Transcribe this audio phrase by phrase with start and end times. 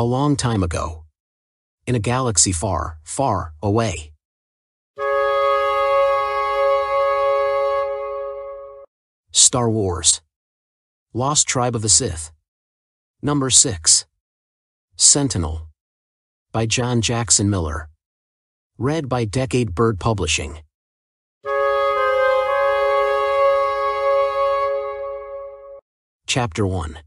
[0.00, 1.04] A long time ago.
[1.86, 4.12] In a galaxy far, far away.
[9.30, 10.22] Star Wars.
[11.12, 12.32] Lost Tribe of the Sith.
[13.20, 14.06] Number 6.
[14.96, 15.68] Sentinel.
[16.50, 17.90] By John Jackson Miller.
[18.78, 20.60] Read by Decade Bird Publishing.
[26.26, 27.00] Chapter 1.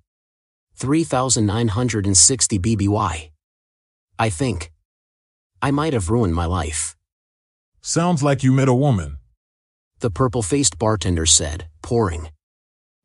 [0.84, 3.30] 3960 BBY.
[4.20, 4.70] I think.
[5.62, 6.98] I might have ruined my life.
[7.80, 9.16] Sounds like you met a woman.
[10.00, 12.32] The purple faced bartender said, pouring.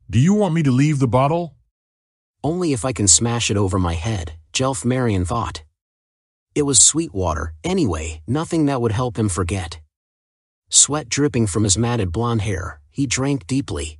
[0.09, 1.55] Do you want me to leave the bottle?
[2.43, 5.63] Only if I can smash it over my head, Jelph Marron thought.
[6.53, 9.79] It was sweet water, anyway, nothing that would help him forget.
[10.67, 13.98] Sweat dripping from his matted blonde hair, he drank deeply.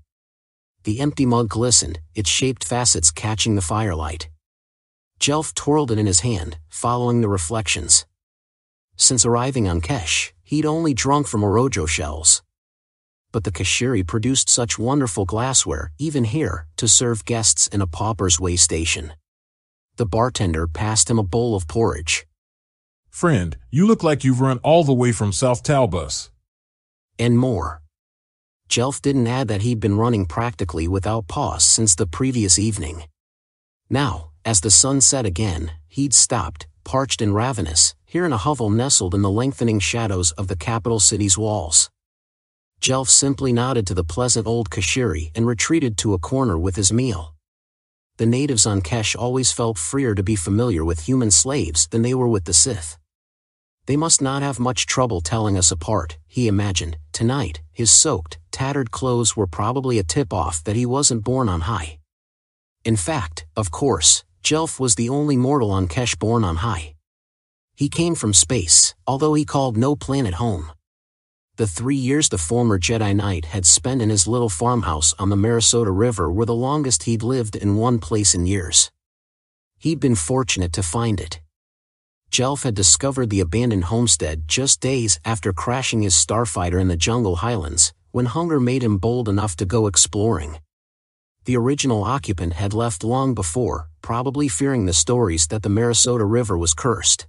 [0.84, 4.30] The empty mug glistened, its shaped facets catching the firelight.
[5.20, 8.06] Jelph twirled it in his hand, following the reflections.
[8.96, 12.42] Since arriving on Kesh, he'd only drunk from Orojo shells.
[13.32, 18.40] But the Keshiri produced such wonderful glassware, even here, to serve guests in a pauper's
[18.40, 19.14] way station.
[19.98, 22.26] The bartender passed him a bowl of porridge.
[23.10, 26.30] Friend, you look like you've run all the way from South Talbus.
[27.20, 27.82] And more.
[28.70, 33.04] Jelph didn't add that he'd been running practically without pause since the previous evening.
[33.90, 38.70] Now, as the sun set again, he'd stopped, parched and ravenous, here in a hovel
[38.70, 41.90] nestled in the lengthening shadows of the capital city's walls.
[42.80, 46.94] Jelph simply nodded to the pleasant old Keshiri and retreated to a corner with his
[46.94, 47.34] meal.
[48.18, 52.14] The natives on Kesh always felt freer to be familiar with human slaves than they
[52.14, 53.00] were with the Sith.
[53.90, 57.00] They must not have much trouble telling us apart, he imagined.
[57.12, 61.98] Tonight, his soaked, tattered clothes were probably a tip-off that he wasn't born on high.
[62.86, 66.94] In fact, of course, Jelph was the only mortal on Kesh born on high.
[67.74, 70.72] He came from space, although he called no planet home.
[71.56, 75.36] The three years the former Jedi Knight had spent in his little farmhouse on the
[75.36, 78.92] Marasota River were the longest he'd lived in one place in years.
[79.80, 81.42] He'd been fortunate to find it.
[82.32, 87.38] Jelph had discovered the abandoned homestead just days after crashing his starfighter in the jungle
[87.38, 90.60] highlands, when hunger made him bold enough to go exploring.
[91.46, 96.58] The original occupant had left long before, probably fearing the stories that the Marasota River
[96.58, 97.28] was cursed.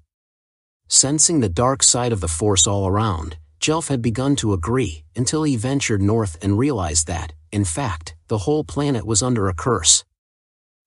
[0.89, 5.45] Sensing the dark side of the force all around, Jelph had begun to agree, until
[5.45, 10.05] he ventured north and realized that, in fact, the whole planet was under a curse.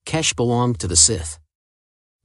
[0.06, 1.40] Kesh belonged to the Sith.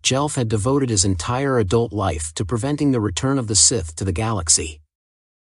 [0.02, 4.04] Jelph had devoted his entire adult life to preventing the return of the Sith to
[4.04, 4.80] the galaxy.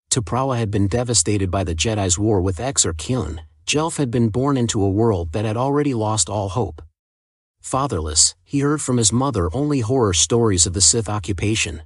[0.10, 4.58] Toprawa had been devastated by the Jedi's war with Exar Kun, Jelph had been born
[4.58, 6.82] into a world that had already lost all hope.
[7.62, 11.84] Fatherless, he heard from his mother only horror stories of the Sith occupation.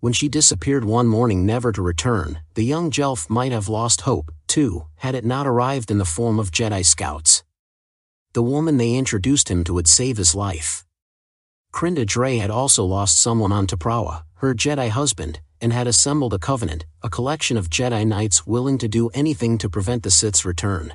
[0.00, 4.32] When she disappeared one morning never to return, the young Jelph might have lost hope,
[4.46, 7.44] too, had it not arrived in the form of Jedi scouts.
[8.32, 10.84] The woman they introduced him to would save his life.
[11.72, 16.38] Krynda Draay had also lost someone on Toprawa, her Jedi husband, and had assembled a
[16.38, 20.94] covenant, a collection of Jedi Knights willing to do anything to prevent the Sith's return.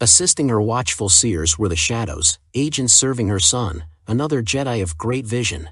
[0.00, 5.26] Assisting her watchful seers were the Shadows, agents serving her son, another Jedi of great
[5.26, 5.70] vision.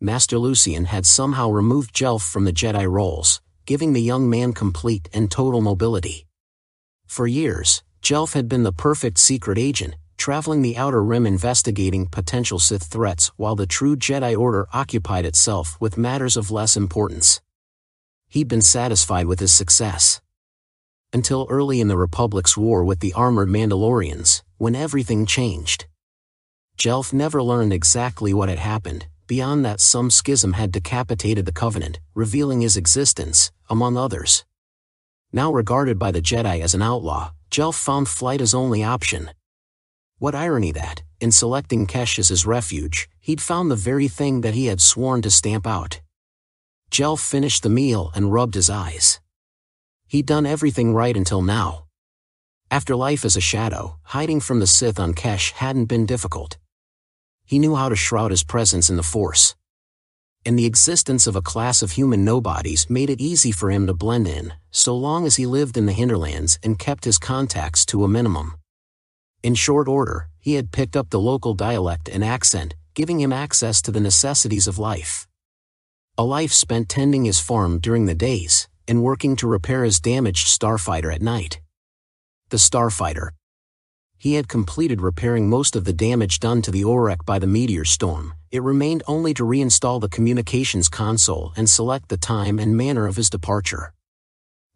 [0.00, 5.08] Master Lucien had somehow removed Jelph from the Jedi rolls, giving the young man complete
[5.12, 6.26] and total mobility.
[7.06, 12.60] For years, Jelph had been the perfect secret agent, traveling the Outer Rim investigating potential
[12.60, 17.40] Sith threats while the true Jedi Order occupied itself with matters of less importance.
[18.28, 20.20] He'd been satisfied with his success.
[21.12, 25.86] Until early in the Republic's war with the armored Mandalorians, when everything changed.
[26.78, 31.98] Jelph never learned exactly what had happened, beyond that some schism had decapitated the Covenant,
[32.14, 34.44] revealing his existence, among others.
[35.32, 39.30] Now regarded by the Jedi as an outlaw, Jelph found flight his only option.
[40.22, 44.80] What irony that, in selecting his refuge, he'd found the very thing that he had
[44.80, 46.00] sworn to stamp out.
[46.92, 49.18] Jelph finished the meal and rubbed his eyes.
[50.06, 51.86] He'd done everything right until now.
[52.70, 56.56] After life as a shadow, hiding from the Sith on Kesh hadn't been difficult.
[57.44, 59.56] He knew how to shroud his presence in the Force.
[60.46, 63.92] And the existence of a class of human nobodies made it easy for him to
[63.92, 68.04] blend in, so long as he lived in the hinterlands and kept his contacts to
[68.04, 68.54] a minimum.
[69.42, 73.82] In short order, he had picked up the local dialect and accent, giving him access
[73.82, 75.26] to the necessities of life.
[76.16, 80.46] A life spent tending his farm during the days, and working to repair his damaged
[80.46, 81.60] starfighter at night.
[82.50, 83.30] The starfighter.
[84.16, 87.84] He had completed repairing most of the damage done to the Aurek by the meteor
[87.84, 88.34] storm.
[88.52, 93.16] It remained only to reinstall the communications console and select the time and manner of
[93.16, 93.92] his departure.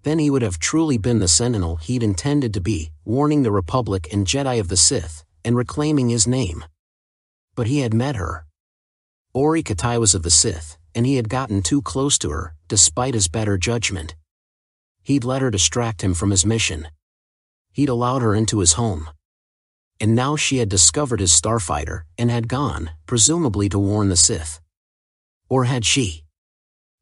[0.07, 4.07] Then he would have truly been the sentinel he'd intended to be, warning the Republic
[4.13, 6.65] and Jedi of the Sith, and reclaiming his name.
[7.57, 8.47] But he had met her.
[9.35, 13.15] Ori Kitai was of the Sith, and he had gotten too close to her, despite
[13.15, 14.15] his better judgment.
[15.03, 16.87] He'd let her distract him from his mission.
[17.73, 19.09] He'd allowed her into his home
[20.01, 24.61] and now she had discovered his starfighter and had gone, presumably to warn the Sith.
[25.49, 26.25] Or had she?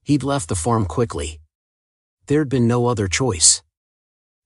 [0.05, 1.41] He'd left the farm quickly.
[2.27, 3.63] There'd been no other choice.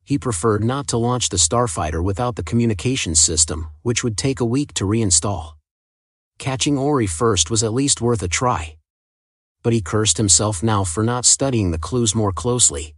[0.03, 4.45] He preferred not to launch the starfighter without the communications system, which would take a
[4.45, 5.53] week to reinstall.
[6.39, 8.77] Catching Ori first was at least worth a try.
[9.63, 12.97] But he cursed himself now for not studying the clues more closely.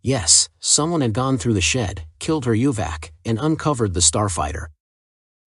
[0.00, 4.68] Yes, someone had gone through the shed, killed her uvak, and uncovered the starfighter.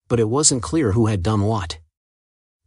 [0.06, 1.80] But it wasn't clear who had done what.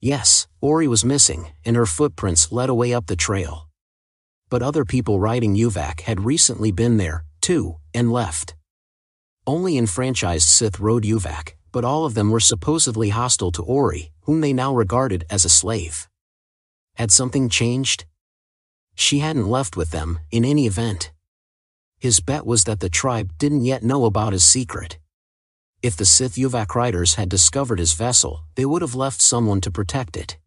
[0.02, 3.67] Yes, Ori was missing, and her footprints led away up the trail.
[4.50, 8.56] But other people riding uvak had recently been there, too, and left.
[9.46, 14.42] Only enfranchised Sith rode uvak, but all of them were supposedly hostile to Ori, whom
[14.42, 16.08] they now regarded as a slave.
[16.96, 18.06] Had something changed?
[18.96, 21.12] She hadn't left with them, in any event.
[22.00, 24.98] His bet was that the tribe didn't yet know about his secret.
[25.82, 29.72] If the Sith uvak riders had discovered his vessel, they would have left someone to
[29.72, 30.38] protect it.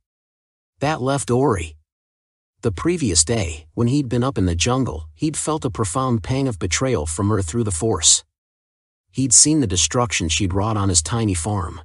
[0.81, 1.77] That left Ori.
[2.63, 6.47] The previous day, when he'd been up in the jungle, he'd felt a profound pang
[6.47, 8.23] of betrayal from her through the Force.
[9.11, 11.81] He'd seen the destruction she'd wrought on his tiny farm.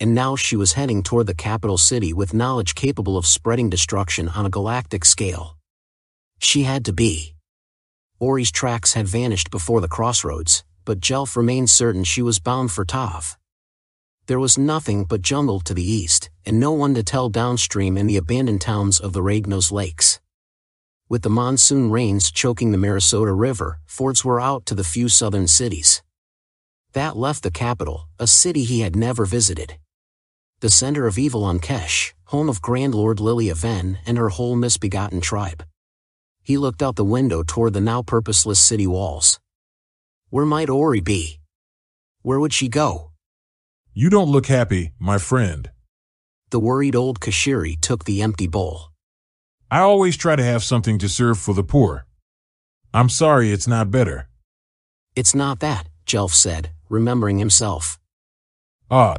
[0.00, 4.30] And now she was heading toward the capital city with knowledge capable of spreading destruction
[4.30, 5.56] on a galactic scale.
[6.40, 7.36] She had to be.
[8.18, 12.84] Ori's tracks had vanished before the crossroads, but Jelph remained certain she was bound for
[12.84, 13.36] Tahv.
[14.26, 18.06] There was nothing but jungle to the east, and no one to tell downstream in
[18.06, 20.20] the abandoned towns of the Ragnos Lakes.
[21.08, 25.46] With the monsoon rains choking the Marasota River, fords were out to the few southern
[25.48, 26.02] cities.
[26.92, 29.78] That left the capital, a city he had never visited.
[30.60, 34.56] The center of evil on Kesh, home of Grand Lord Lillia Venn and her whole
[34.56, 35.64] misbegotten tribe.
[36.42, 39.38] He looked out the window toward the now purposeless city walls.
[40.30, 41.40] Where might Ori be?
[42.22, 43.12] Where would she go?
[43.92, 45.70] You don't look happy, my friend.
[46.50, 48.90] The worried old Keshiri took the empty bowl.
[49.70, 52.06] I always try to have something to serve for the poor.
[52.92, 54.28] I'm sorry it's not better.
[55.16, 57.98] It's not that, Jelph said, remembering himself.
[58.90, 59.16] Ah.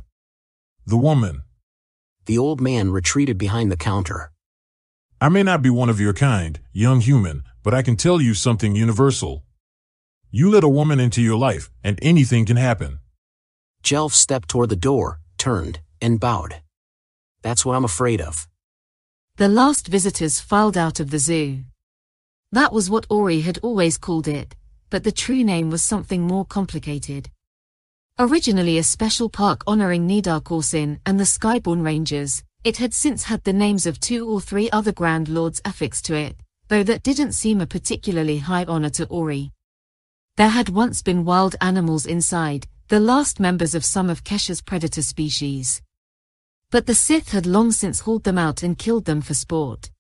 [0.86, 1.44] The woman.
[2.26, 4.32] The old man retreated behind the counter.
[5.20, 8.34] I may not be one of your kind, young human, but I can tell you
[8.34, 9.44] something universal.
[10.32, 13.00] You let a woman into your life, and anything can happen.
[13.84, 16.62] Jelph stepped toward the door, turned, and bowed.
[17.46, 18.48] That's what I'm afraid of.
[19.36, 21.60] The last visitors filed out of the zoo.
[22.52, 24.56] That was what Ori had always called it,
[24.90, 27.30] but the true name was something more complicated.
[28.18, 33.44] Originally a special park honoring Nida Korsin and the Skyborn Rangers, it had since had
[33.44, 36.36] the names of two or three other Grand Lords affixed to it,
[36.70, 39.52] though that didn't seem a particularly high honor to Ori.
[40.36, 45.04] There had once been wild animals inside, the last members of some of Kesha's predator
[45.04, 45.84] species.
[46.72, 49.92] But the Sith had long since hauled them out and killed them for sport.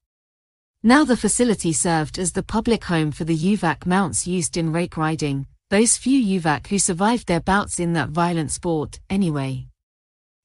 [0.84, 4.98] Now the facility served as the public home for the uvak mounts used in rake
[4.98, 9.68] riding, those few uvak who survived their bouts in that violent sport, anyway.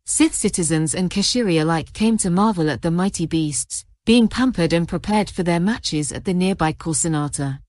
[0.06, 4.88] Sith citizens and Keshiri alike came to marvel at the mighty beasts, being pampered and
[4.88, 7.60] prepared for their matches at the nearby Corsinata.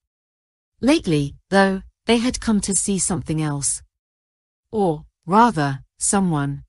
[0.80, 3.82] Lately, though, they had come to see something else.
[4.70, 6.64] Or, rather, someone.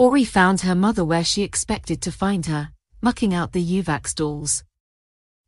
[0.00, 2.70] Ori found her mother where she expected to find her,
[3.02, 4.64] mucking out the uvak stalls.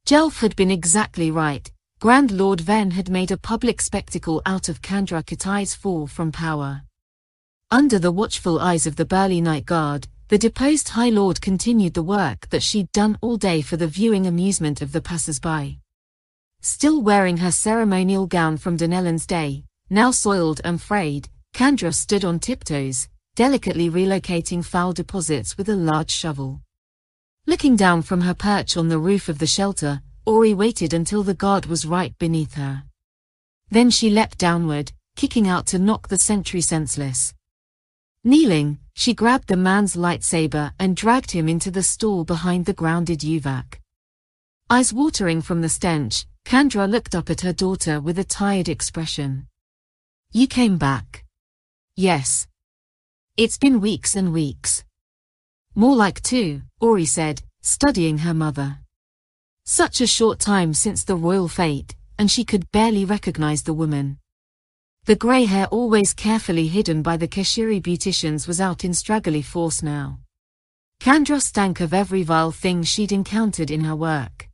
[0.04, 1.72] Jelph had been exactly right.
[2.00, 6.82] Grand Lord Venn had made a public spectacle out of Kandra Kitai's fall from power.
[7.70, 12.02] Under the watchful eyes of the burly night guard, the deposed High Lord continued the
[12.02, 15.78] work that she'd done all day for the viewing amusement of the passers-by.
[16.60, 22.38] Still wearing her ceremonial gown from Dunellan's day, now soiled and frayed, Kandra stood on
[22.38, 26.60] tiptoes, delicately relocating foul deposits with a large shovel.
[27.46, 31.34] Looking down from her perch on the roof of the shelter, Ori waited until the
[31.34, 32.84] guard was right beneath her.
[33.70, 37.34] Then she leapt downward, kicking out to knock the sentry senseless.
[38.22, 43.20] Kneeling, she grabbed the man's lightsaber and dragged him into the stall behind the grounded
[43.20, 43.80] uvak.
[44.70, 49.48] Eyes watering from the stench, Kandra looked up at her daughter with a tired expression.
[50.32, 51.24] You came back.
[51.96, 52.46] Yes,
[53.38, 54.84] It's been weeks and weeks.
[55.74, 58.80] More like two, Ori said, studying her mother.
[59.64, 64.18] Such a short time since the royal fate, and she could barely recognize the woman.
[65.06, 69.82] The grey hair always carefully hidden by the Keshiri beauticians was out in straggly force
[69.82, 70.18] now.
[71.00, 74.50] Kandra stank of every vile thing she'd encountered in her work.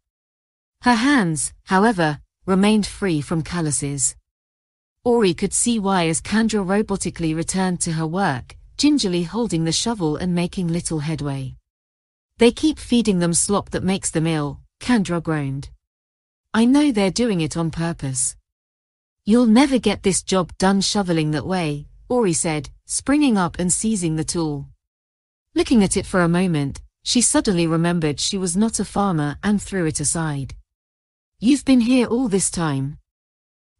[0.82, 4.14] Her hands, however, remained free from calluses.
[5.02, 10.16] Ori could see why as Kandra robotically returned to her work, gingerly holding the shovel
[10.16, 11.56] and making little headway.
[12.38, 15.68] They keep feeding them slop that makes them ill, Kandra groaned.
[16.54, 18.36] I know they're doing it on purpose.
[19.24, 24.14] You'll never get this job done shoveling that way, Ori said, springing up and seizing
[24.14, 24.68] the tool.
[25.56, 29.60] Looking at it for a moment, she suddenly remembered she was not a farmer and
[29.60, 30.54] threw it aside.
[31.40, 32.98] You've been here all this time.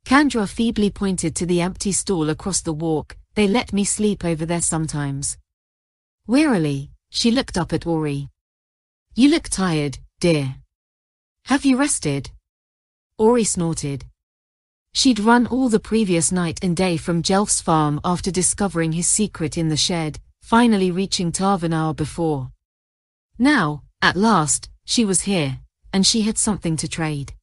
[0.05, 4.45] Kandra feebly pointed to the empty stall across the walk, they let me sleep over
[4.45, 5.39] there sometimes.
[6.27, 8.31] Wearily, she looked up at Ori.
[9.15, 10.57] You look tired, dear.
[11.45, 12.33] Have you rested?
[13.17, 14.07] Ori snorted.
[14.93, 19.57] She'd run all the previous night and day from Jelph's farm after discovering his secret
[19.57, 22.51] in the shed, finally reaching Tahv an hour before.
[23.39, 25.61] Now, at last, she was here,
[25.93, 27.35] and she had something to trade.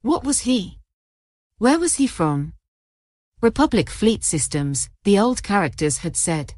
[0.00, 0.80] What was he?
[1.58, 2.54] Where was he from?
[3.42, 6.54] Republic Fleet Systems, the old characters had said.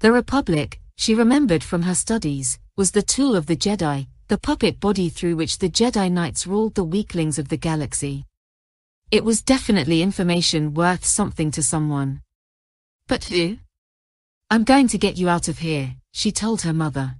[0.00, 4.80] The Republic, she remembered from her studies, was the tool of the Jedi, the puppet
[4.80, 8.26] body through which the Jedi Knights ruled the weaklings of the galaxy.
[9.10, 12.20] It was definitely information worth something to someone.
[13.08, 13.56] But who?
[14.50, 17.14] I'm going to get you out of here, she told her mother.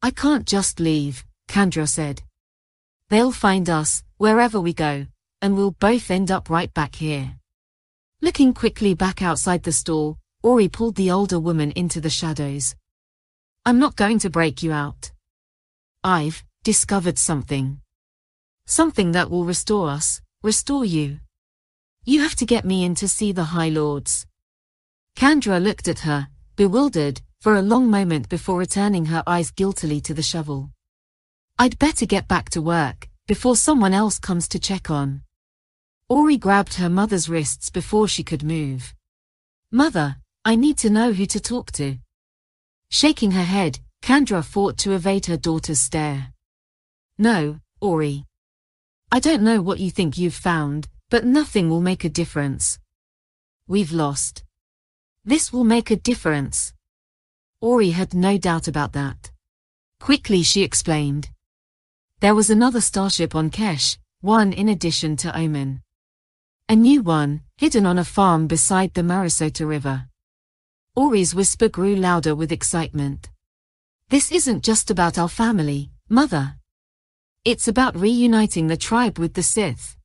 [0.00, 2.22] I can't just leave, Kandra said.
[3.10, 5.06] They'll find us, wherever we go,
[5.42, 7.34] and we'll both end up right back here.
[8.22, 12.74] Looking quickly back outside the stall, Ori pulled the older woman into the shadows.
[13.64, 15.10] I'm not going to break you out.
[16.04, 17.80] I've discovered something.
[18.66, 21.20] Something that will restore us, restore you.
[22.04, 24.26] You have to get me in to see the High Lords.
[25.16, 30.12] Kandra looked at her, bewildered, for a long moment before returning her eyes guiltily to
[30.12, 30.70] the shovel.
[31.58, 35.22] I'd better get back to work, before someone else comes to check on.
[36.10, 38.96] Ori grabbed her mother's wrists before she could move.
[39.70, 41.98] Mother, I need to know who to talk to.
[42.90, 46.32] Shaking her head, Kandra fought to evade her daughter's stare.
[47.16, 48.24] No, Ori.
[49.12, 52.80] I don't know what you think you've found, but nothing will make a difference.
[53.68, 54.42] We've lost.
[55.24, 56.72] This will make a difference.
[57.60, 59.30] Ori had no doubt about that.
[60.00, 61.28] Quickly she explained.
[62.18, 65.82] There was another starship on Kesh, one in addition to Omen.
[66.70, 70.06] A new one, hidden on a farm beside the Marasota River.
[70.94, 73.28] Ori's whisper grew louder with excitement.
[74.08, 76.54] This isn't just about our family, mother.
[77.44, 79.96] It's about reuniting the tribe with the Sith.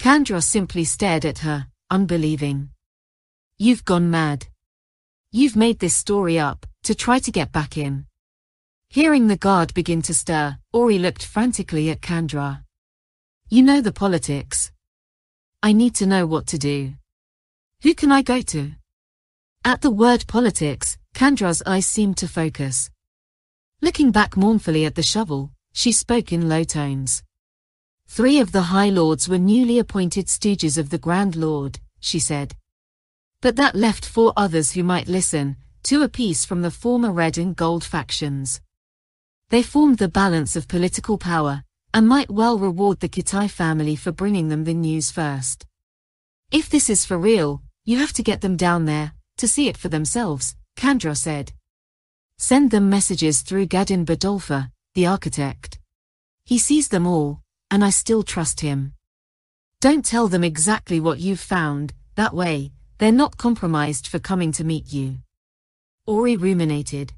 [0.00, 2.70] Kandra simply stared at her, unbelieving.
[3.58, 4.46] You've gone mad.
[5.32, 8.06] You've made this story up, to try to get back in.
[8.88, 12.64] Hearing the guard begin to stir, Ori looked frantically at Kandra.
[13.50, 14.70] You know the politics.
[15.64, 16.92] I need to know what to do.
[17.84, 18.72] Who can I go to?
[19.64, 22.90] At the word politics, Kandra's eyes seemed to focus.
[23.80, 27.22] Looking back mournfully at the shovel, she spoke in low tones.
[28.06, 32.54] Three of the High Lords were newly appointed stooges of the Grand Lord, she said.
[33.40, 37.56] But that left four others who might listen, two apiece from the former red and
[37.56, 38.60] gold factions.
[39.48, 41.63] They formed the balance of political power,
[41.94, 45.64] and might well reward the Kitai family for bringing them the news first.
[46.50, 49.76] If this is for real, you have to get them down there, to see it
[49.76, 51.52] for themselves, Kandra said.
[52.36, 55.78] Send them messages through Gadin Badolfa, the architect.
[56.44, 58.94] He sees them all, and I still trust him.
[59.80, 64.64] Don't tell them exactly what you've found, that way, they're not compromised for coming to
[64.64, 65.18] meet you.
[66.06, 67.12] Ori ruminated.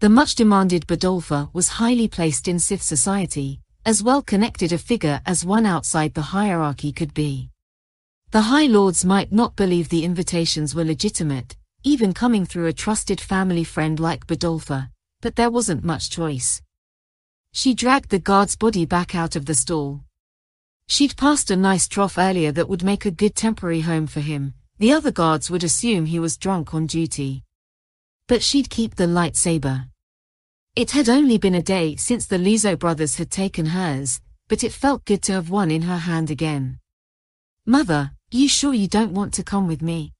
[0.00, 5.44] The much-demanded Badolfa was highly placed in Sith society, as well connected a figure as
[5.44, 7.50] one outside the hierarchy could be.
[8.30, 13.20] The High Lords might not believe the invitations were legitimate, even coming through a trusted
[13.20, 16.62] family friend like Badolfa, but there wasn't much choice.
[17.52, 20.00] She dragged the guard's body back out of the stall.
[20.88, 24.54] She'd passed a nice trough earlier that would make a good temporary home for him.
[24.78, 27.44] The other guards would assume he was drunk on duty.
[28.26, 29.88] But she'd keep the lightsaber.
[30.76, 34.72] It had only been a day since the Lizo brothers had taken hers, but it
[34.72, 36.80] felt good to have one in her hand again.
[37.64, 40.12] Mother, you sure you don't want to come with me?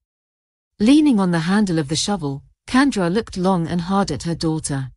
[0.79, 4.93] Leaning on the handle of the shovel, Kandra looked long and hard at her daughter.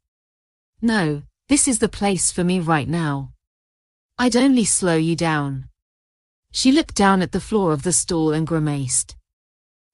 [0.84, 3.34] No, this is the place for me right now.
[4.20, 5.70] I'd only slow you down.
[6.52, 9.16] She looked down at the floor of the stall and grimaced.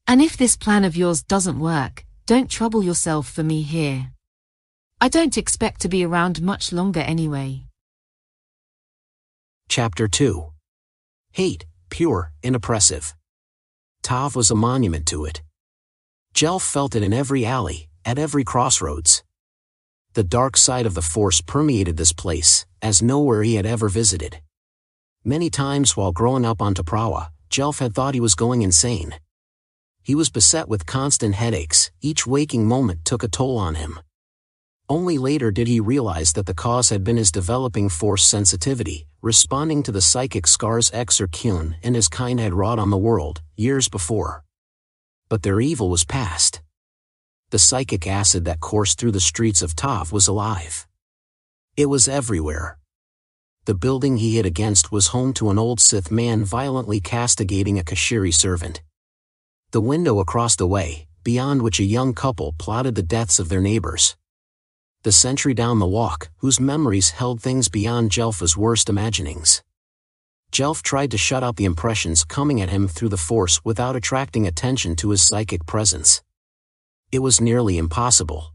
[0.08, 4.13] And if this plan of yours doesn't work, don't trouble yourself for me here.
[5.04, 7.66] I don't expect to be around much longer anyway.
[9.68, 10.54] Chapter 2
[11.34, 13.14] Hate, pure and oppressive.
[14.02, 15.42] Tahv was a monument to it.
[16.34, 19.26] Jelph felt it in every alley, at every crossroads.
[20.14, 24.40] The dark side of the Force permeated this place, as nowhere he had ever visited.
[25.26, 29.16] Many times while growing up on Toprawa, Jelph had thought he was going insane.
[30.02, 34.00] He was beset with constant headaches, each waking moment took a toll on him.
[34.90, 39.82] Only later did he realize that the cause had been his developing force sensitivity, responding
[39.84, 44.44] to the psychic scars Exar and his kind had wrought on the world, years before.
[45.30, 46.62] But their evil was past.
[47.52, 50.86] The psychic acid that coursed through the streets of Tahv was alive.
[51.78, 52.78] It was everywhere.
[53.66, 57.84] The building he hid against was home to an old Sith man violently castigating a
[57.84, 58.82] Keshiri servant.
[59.72, 63.62] The window across the way, beyond which a young couple plotted the deaths of their
[63.62, 64.18] neighbors.
[65.04, 69.62] The sentry down the walk, whose memories held things beyond Jelfa's worst imaginings.
[70.52, 74.48] Jelph tried to shut out the impressions coming at him through the force without attracting
[74.48, 76.22] attention to his psychic presence.
[77.12, 78.54] It was nearly impossible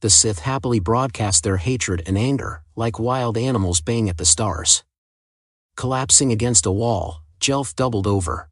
[0.00, 4.84] the Sith happily broadcast their hatred and anger, like wild animals baying at the stars.
[5.76, 8.48] Collapsing against a wall, Jelph doubled over.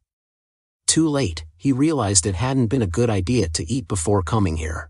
[0.87, 4.89] Too late, he realized it hadn't been a good idea to eat before coming here.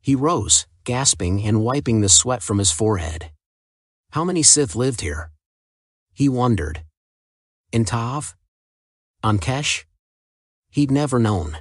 [0.00, 3.30] He rose, gasping and wiping the sweat from his forehead.
[4.10, 5.30] How many Sith lived here?
[6.12, 6.84] He wondered.
[7.72, 8.34] In Tahv?
[9.22, 9.84] On Kesh?
[10.70, 11.58] He'd never known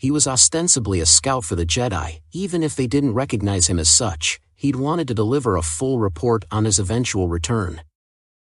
[0.00, 3.90] he was ostensibly a scout for the Jedi, even if they didn't recognize him as
[3.90, 7.82] such, he'd wanted to deliver a full report on his eventual return.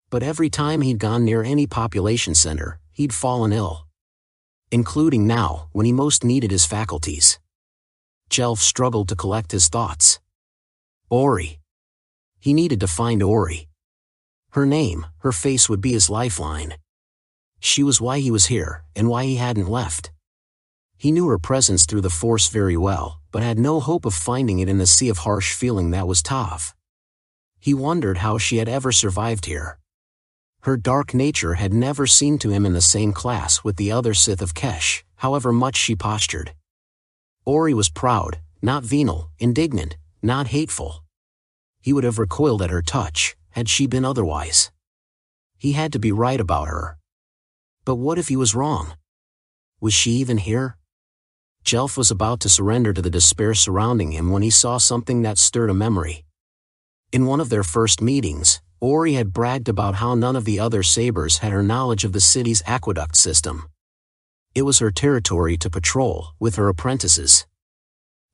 [0.08, 3.88] But every time he'd gone near any population center, he'd fallen ill.
[4.70, 7.40] Including now, when he most needed his faculties.
[8.33, 10.18] Jelph struggled to collect his thoughts.
[11.11, 11.61] Ori.
[12.40, 13.68] He needed to find Ori.
[14.53, 16.77] Her name, her face would be his lifeline.
[17.61, 20.12] She was why he was here, and why he hadn't left.
[20.97, 24.61] He knew her presence through the Force very well, but had no hope of finding
[24.61, 26.73] it in the sea of harsh feeling that was Tahv.
[27.61, 29.79] He wondered how she had ever survived here.
[30.62, 34.14] Her dark nature had never seemed to him in the same class with the other
[34.14, 36.55] Sith of Kesh, however much she postured.
[37.44, 41.02] Ori was proud, not venal, indignant, not hateful.
[41.81, 44.70] He would have recoiled at her touch, had she been otherwise.
[45.59, 46.98] He had to be right about her.
[47.85, 48.94] But what if he was wrong?
[49.81, 50.76] Was she even here?
[51.64, 55.38] Jelph was about to surrender to the despair surrounding him when he saw something that
[55.38, 56.24] stirred a memory.
[57.12, 60.85] In one of their first meetings, Ori had bragged about how none of the other
[60.85, 63.68] Sabers had her knowledge of the city's aqueduct system.
[64.54, 67.46] It was her territory to patrol, with her apprentices.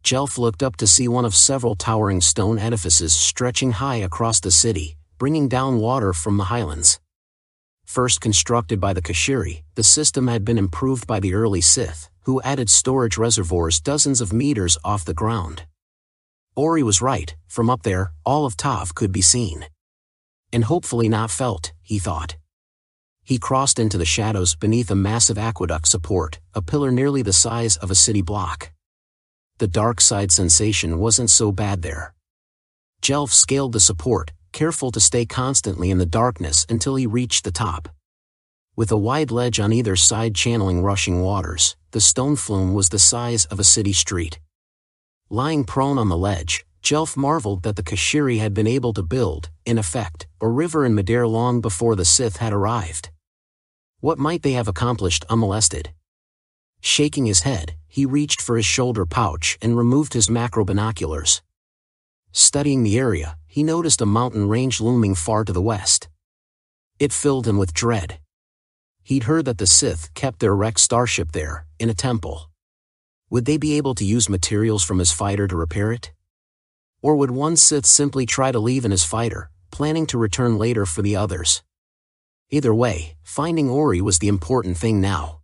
[0.02, 4.50] Jelph looked up to see one of several towering stone edifices stretching high across the
[4.50, 6.98] city, bringing down water from the highlands.
[7.84, 12.42] First constructed by the Keshiri, the system had been improved by the early Sith, who
[12.42, 15.64] added storage reservoirs dozens of meters off the ground.
[16.56, 19.66] Ori was right, from up there, all of Tahv could be seen.
[20.52, 22.36] And hopefully not felt, he thought.
[23.28, 27.76] He crossed into the shadows beneath a massive aqueduct support, a pillar nearly the size
[27.76, 28.72] of a city block.
[29.58, 32.14] The dark side sensation wasn't so bad there.
[33.02, 37.50] Jelph scaled the support, careful to stay constantly in the darkness until he reached the
[37.50, 37.90] top.
[38.74, 42.98] With a wide ledge on either side channeling rushing waters, the stone flume was the
[42.98, 44.40] size of a city street.
[45.28, 49.50] Lying prone on the ledge, Jelph marveled that the Keshiri had been able to build,
[49.66, 53.10] in effect, a river in Midir long before the Sith had arrived.
[54.00, 55.90] What might they have accomplished unmolested?
[56.80, 61.42] Shaking his head, he reached for his shoulder pouch and removed his macro binoculars.
[62.30, 66.08] Studying the area, he noticed a mountain range looming far to the west.
[67.00, 68.20] It filled him with dread.
[69.02, 72.50] He'd heard that the Sith kept their wrecked starship there, in a temple.
[73.30, 76.12] Would they be able to use materials from his fighter to repair it?
[77.02, 80.86] Or would one Sith simply try to leave in his fighter, planning to return later
[80.86, 81.64] for the others?
[82.50, 85.40] Either way, finding Ori was the important thing now.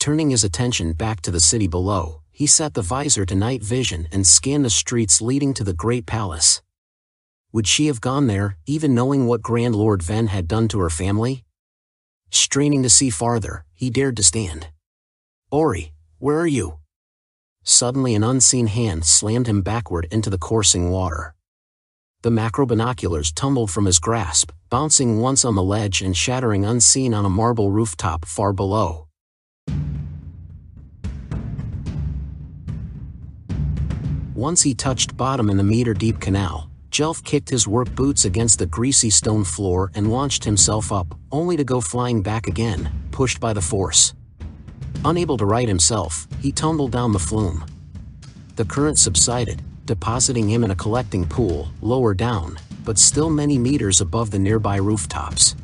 [0.00, 4.08] Turning his attention back to the city below, he set the visor to night vision
[4.10, 6.62] and scanned the streets leading to the great palace.
[7.52, 10.90] Would she have gone there, even knowing what Grand Lord Venn had done to her
[10.90, 11.44] family?
[12.30, 14.68] Straining to see farther, he dared to stand.
[15.50, 16.78] Ori, Where are you?
[17.64, 21.33] Suddenly an unseen hand slammed him backward into the coursing water.
[22.24, 27.12] The macro binoculars tumbled from his grasp, bouncing once on the ledge and shattering unseen
[27.12, 29.08] on a marble rooftop far below.
[34.34, 38.64] Once he touched bottom in the meter-deep canal, Jelph kicked his work boots against the
[38.64, 43.52] greasy stone floor and launched himself up, only to go flying back again, pushed by
[43.52, 44.14] the force.
[45.04, 47.66] Unable to right himself, he tumbled down the flume.
[48.56, 54.00] The current subsided, depositing him in a collecting pool, lower down, but still many meters
[54.00, 55.54] above the nearby rooftops.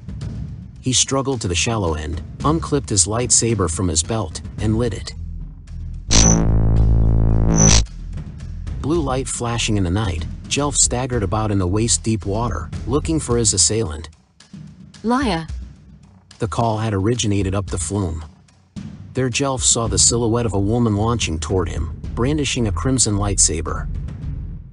[0.81, 5.15] He struggled to the shallow end, unclipped his lightsaber from his belt, and lit it.
[8.81, 13.37] Blue light flashing in the night, Jelph staggered about in the waist-deep water, looking for
[13.37, 14.09] his assailant.
[15.03, 15.47] Liar.
[16.39, 18.25] The call had originated up the flume.
[19.13, 23.87] There Jelph saw the silhouette of a woman launching toward him, brandishing a crimson lightsaber.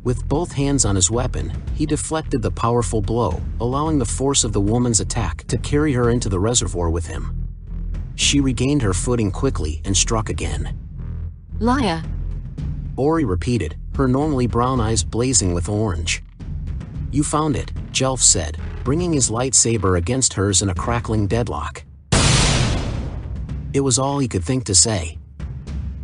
[0.08, 4.54] With both hands on his weapon, he deflected the powerful blow, allowing the force of
[4.54, 7.50] the woman's attack to carry her into the reservoir with him.
[8.16, 10.80] She regained her footing quickly and struck again.
[11.60, 12.04] Liar.
[12.96, 16.24] Ori repeated, her normally brown eyes blazing with orange.
[17.12, 21.84] You found it, Jelph said, bringing his lightsaber against hers in a crackling deadlock.
[23.74, 25.18] It was all he could think to say.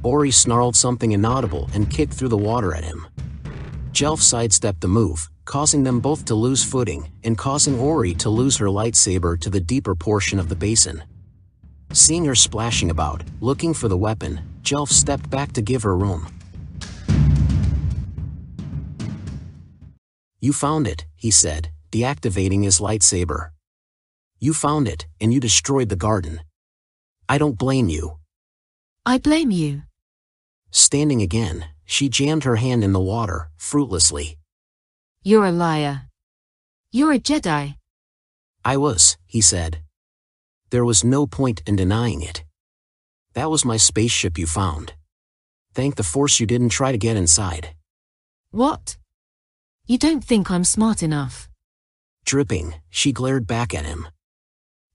[0.03, 3.07] Ori snarled something inaudible and kicked through the water at him.
[3.93, 8.57] Jelph sidestepped the move, causing them both to lose footing and causing Ori to lose
[8.57, 11.03] her lightsaber to the deeper portion of the basin.
[11.91, 16.27] Seeing her splashing about, looking for the weapon, Jelph stepped back to give her room.
[20.39, 23.51] You found it, he said, deactivating his lightsaber.
[24.39, 26.39] You found it, and you destroyed the garden.
[27.29, 28.17] I don't blame you.
[29.05, 29.83] I blame you.
[30.71, 34.39] Standing again, she jammed her hand in the water, fruitlessly.
[35.21, 36.09] You're a liar.
[36.91, 37.75] You're a Jedi.
[38.65, 39.83] I was, he said.
[40.71, 42.43] There was no point in denying it.
[43.35, 44.93] That was my spaceship you found.
[45.75, 47.75] Thank the Force you didn't try to get inside.
[48.49, 48.97] What?
[49.85, 51.47] You don't think I'm smart enough.
[52.25, 54.07] Dripping, she glared back at him.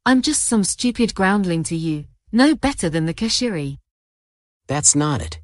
[0.04, 3.78] I'm just some stupid groundling to you, no better than the Keshiri.
[4.66, 5.38] That's not it.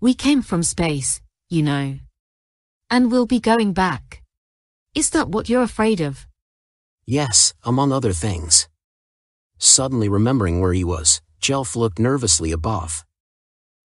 [0.00, 1.98] We came from space, you know.
[2.88, 4.22] And we'll be going back.
[4.94, 6.24] Is that what you're afraid of?
[7.04, 8.68] Yes, among other things.
[9.58, 13.04] Suddenly remembering where he was, Jelph looked nervously above.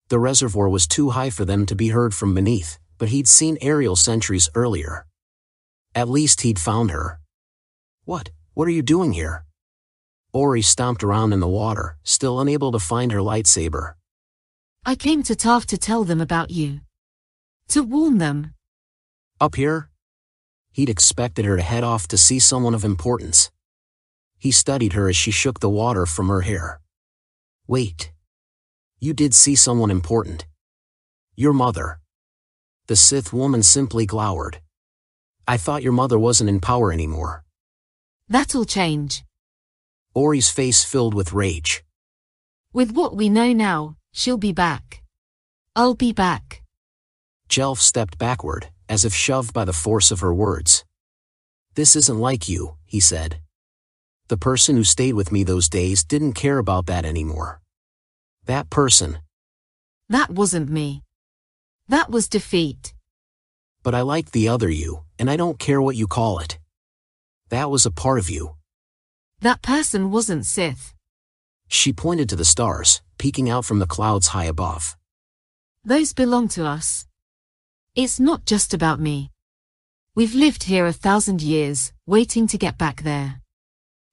[0.09, 3.57] The reservoir was too high for them to be heard from beneath, but he'd seen
[3.59, 5.07] aerial sentries earlier.
[5.95, 7.19] At least he'd found her.
[8.05, 9.45] What, what are you doing here?
[10.31, 13.93] Ori stomped around in the water, still unable to find her lightsaber.
[14.85, 16.81] I came to Tahv to tell them about you.
[17.69, 18.53] To warn them.
[19.39, 19.89] Up here?
[20.73, 23.49] He'd expected her to head off to see someone of importance.
[24.37, 26.81] He studied her as she shook the water from her hair.
[27.65, 28.11] Wait.
[28.99, 30.47] You did see someone important.
[31.37, 32.01] Your mother.
[32.87, 34.59] The Sith woman simply glowered.
[35.47, 37.45] I thought your mother wasn't in power anymore.
[38.27, 39.23] That'll change.
[40.13, 41.85] Ori's face filled with rage.
[42.73, 45.03] With what we know now, she'll be back.
[45.75, 46.63] I'll be back.
[47.49, 50.85] Jelph stepped backward, as if shoved by the force of her words.
[51.75, 53.39] This isn't like you, he said.
[54.29, 57.59] The person who stayed with me those days didn't care about that anymore.
[58.45, 59.17] That person.
[60.09, 61.03] That wasn't me.
[61.89, 62.93] That was defeat.
[63.83, 66.57] But I liked the other you, and I don't care what you call it.
[67.49, 68.55] That was a part of you.
[69.41, 70.93] That person wasn't Sith.
[71.73, 74.95] She pointed to the stars, peeking out from the clouds high above.
[75.83, 77.07] Those belong to us.
[77.95, 79.31] It's not just about me.
[80.13, 83.41] We've lived here a thousand years, waiting to get back there.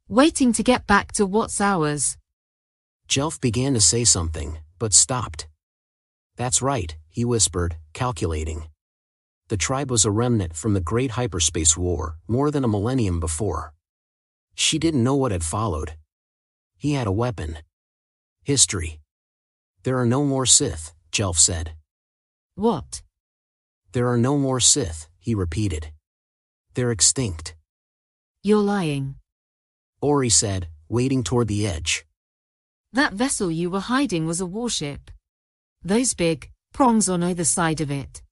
[0.09, 2.17] Waiting to get back to what's ours.
[3.07, 5.47] Jelph began to say something, but stopped.
[6.37, 8.71] That's right, he whispered, calculating.
[9.49, 13.75] The tribe was a remnant from the Great Hyperspace War, more than a millennium before.
[14.55, 15.93] She didn't know what had followed.
[16.81, 17.59] He had a weapon.
[18.43, 19.01] History.
[19.83, 21.75] There are no more Sith, Jelph said.
[22.55, 23.03] What?
[23.93, 25.93] There are no more Sith, he repeated.
[26.73, 27.55] They're extinct.
[28.43, 29.17] You're lying.
[30.01, 32.07] Ori said, wading toward the edge.
[32.95, 35.11] That vessel you were hiding was a warship.
[35.83, 38.23] Those big prongs on either side of it.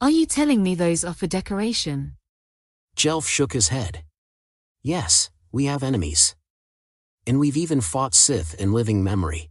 [0.00, 2.14] Are you telling me those are for decoration?
[2.94, 4.04] Jelph shook his head.
[4.84, 6.36] Yes, we have enemies.
[7.26, 9.50] And we've even fought Sith in living memory.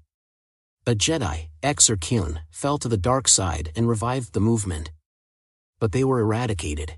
[0.86, 4.91] A Jedi, Exar Kun, fell to the dark side and revived the movement.
[5.79, 6.97] But they were eradicated.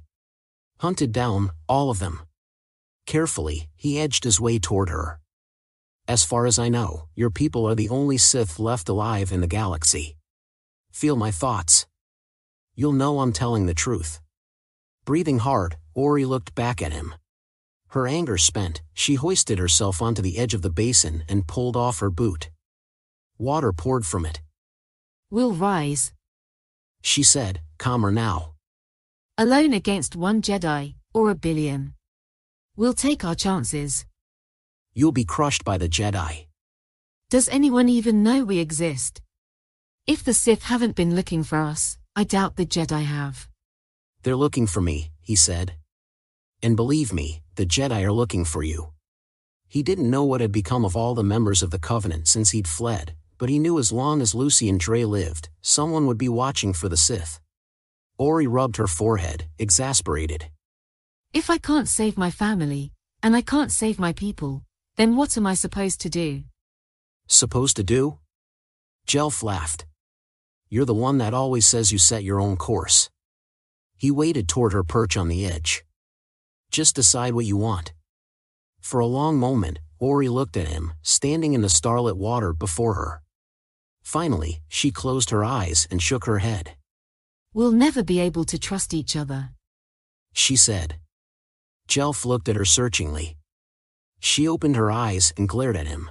[0.80, 2.22] Hunted down, all of them.
[3.06, 5.20] Carefully, he edged his way toward her.
[6.08, 9.48] As far as I know, your people are the only Sith left alive in the
[9.48, 10.18] galaxy.
[10.92, 11.86] Feel my thoughts.
[12.76, 14.20] You'll know I'm telling the truth.
[15.06, 17.14] Breathing hard, Ori looked back at him.
[17.94, 22.00] Her anger spent, she hoisted herself onto the edge of the basin and pulled off
[22.00, 22.50] her boot.
[23.38, 24.42] Water poured from it.
[25.30, 26.12] We'll rise.
[27.04, 28.56] She said, calmer now.
[29.38, 31.94] Alone against one Jedi, or a billion.
[32.76, 34.08] We'll take our chances.
[34.96, 36.48] You'll be crushed by the Jedi.
[37.30, 39.22] Does anyone even know we exist?
[40.08, 43.48] If the Sith haven't been looking for us, I doubt the Jedi have.
[44.24, 45.76] They're looking for me, he said.
[46.64, 48.94] And believe me, the Jedi are looking for you.
[49.68, 52.70] He didn't know what had become of all the members of the Covenant since he'd
[52.70, 56.88] fled, but he knew as long as Lucien Draay lived, someone would be watching for
[56.88, 57.42] the Sith.
[58.18, 60.46] Ori rubbed her forehead, exasperated.
[61.34, 64.64] If I can't save my family, and I can't save my people,
[64.96, 66.44] then what am I supposed to do?
[67.28, 68.20] Supposed to do?
[69.06, 69.86] Jelph laughed.
[70.70, 73.10] You're the one that always says you set your own course.
[73.98, 75.84] He waded toward her perch on the edge.
[76.74, 77.94] Just decide what you want.
[78.82, 83.22] For a long moment, Ori looked at him, standing in the starlit water before her.
[84.02, 86.76] Finally, she closed her eyes and shook her head.
[87.54, 89.52] We'll never be able to trust each other.
[90.34, 90.96] She said.
[91.88, 93.38] Jelph looked at her searchingly.
[94.20, 96.10] She opened her eyes and glared at him.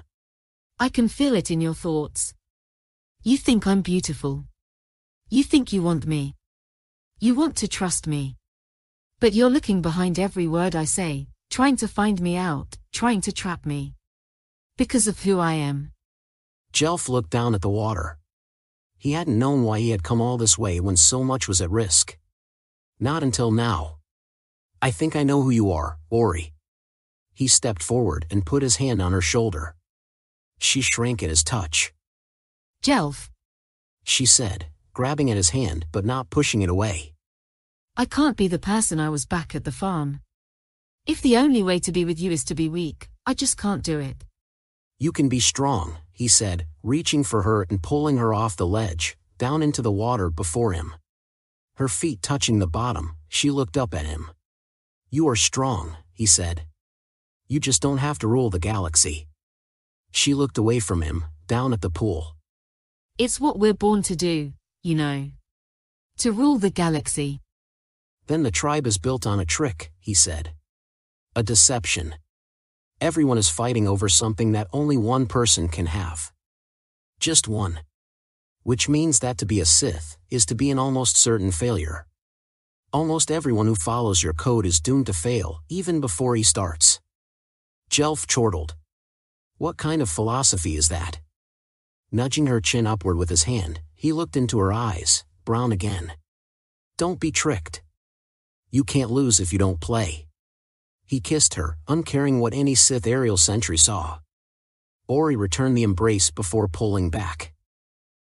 [0.79, 2.35] I can feel it in your thoughts.
[3.25, 4.45] You think I'm beautiful.
[5.29, 6.37] You think you want me.
[7.19, 8.37] You want to trust me.
[9.23, 13.31] But you're looking behind every word I say, trying to find me out, trying to
[13.31, 13.95] trap me.
[14.77, 15.93] Because of who I am.
[16.73, 18.19] Jelph looked down at the water.
[18.99, 21.71] He hadn't known why he had come all this way when so much was at
[21.71, 22.19] risk.
[22.99, 23.99] Not until now.
[24.83, 26.53] I think I know who you are, Ori.
[27.33, 29.77] He stepped forward and put his hand on her shoulder.
[30.59, 31.95] She shrank at his touch.
[32.83, 33.31] Jelph.
[34.03, 37.12] She said, grabbing at his hand but not pushing it away.
[37.95, 40.21] I can't be the person I was back at the farm.
[41.07, 43.83] If the only way to be with you is to be weak, I just can't
[43.83, 44.25] do it.
[44.99, 49.19] You can be strong, he said, reaching for her and pulling her off the ledge,
[49.37, 50.95] down into the water before him.
[51.75, 54.31] Her feet touching the bottom, she looked up at him.
[55.11, 56.63] You are strong, he said.
[57.47, 59.29] You just don't have to rule the galaxy.
[60.13, 62.37] She looked away from him, down at the pool.
[63.19, 65.31] It's what we're born to do, you know.
[66.19, 67.42] To rule the galaxy.
[68.33, 70.55] Then the tribe is built on a trick, he said.
[71.37, 72.15] A deception
[72.99, 76.33] everyone is fighting over something that only one person can have.
[77.21, 77.81] Just one.
[78.63, 82.07] Which means that to be a Sith is to be an almost certain failure.
[82.91, 87.01] Almost everyone who follows your code is doomed to fail, even before he starts.
[87.91, 88.77] Jelph chortled.
[89.59, 91.21] What kind of philosophy is that?
[92.11, 96.15] Nudging her chin upward with his hand, he looked into her eyes, brown again.
[96.97, 97.82] Don't be tricked.
[98.75, 100.29] You can't lose if you don't play.
[101.05, 104.21] He kissed her, uncaring what any Sith aerial sentry saw.
[105.07, 107.53] Ori returned the embrace before pulling back.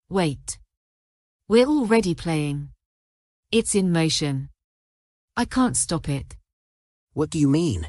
[0.08, 0.60] Wait.
[1.48, 2.70] We're already playing.
[3.52, 4.50] It's in motion.
[5.36, 6.36] I can't stop it.
[7.14, 7.88] What do you mean?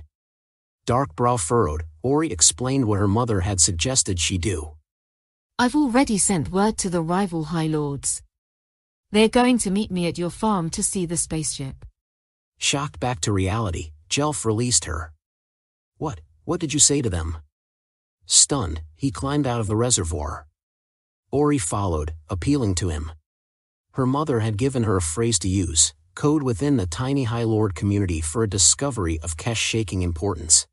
[0.87, 4.71] Dark brow furrowed, Ori explained what her mother had suggested she do.
[5.59, 8.23] I've already sent word to the rival High Lords.
[9.13, 11.85] They're going to meet me at your farm to see the spaceship.
[12.59, 15.13] Shocked back to reality, Jelph released her.
[15.99, 17.39] What, what did you say to them?
[18.27, 20.47] Stunned, he climbed out of the reservoir.
[21.31, 23.13] Ori followed, appealing to him.
[23.93, 27.75] Her mother had given her a phrase to use, code within the tiny High Lord
[27.75, 30.67] community for a discovery of Kesh-shaking importance.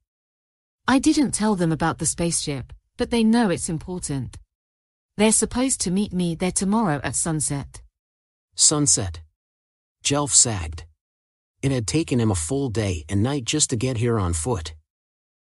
[0.88, 4.38] I didn't tell them about the spaceship, but they know it's important.
[5.16, 7.82] They're supposed to meet me there tomorrow at sunset.
[8.56, 9.22] Sunset.
[10.04, 10.86] Jelph sagged.
[11.64, 14.76] It had taken him a full day and night just to get here on foot.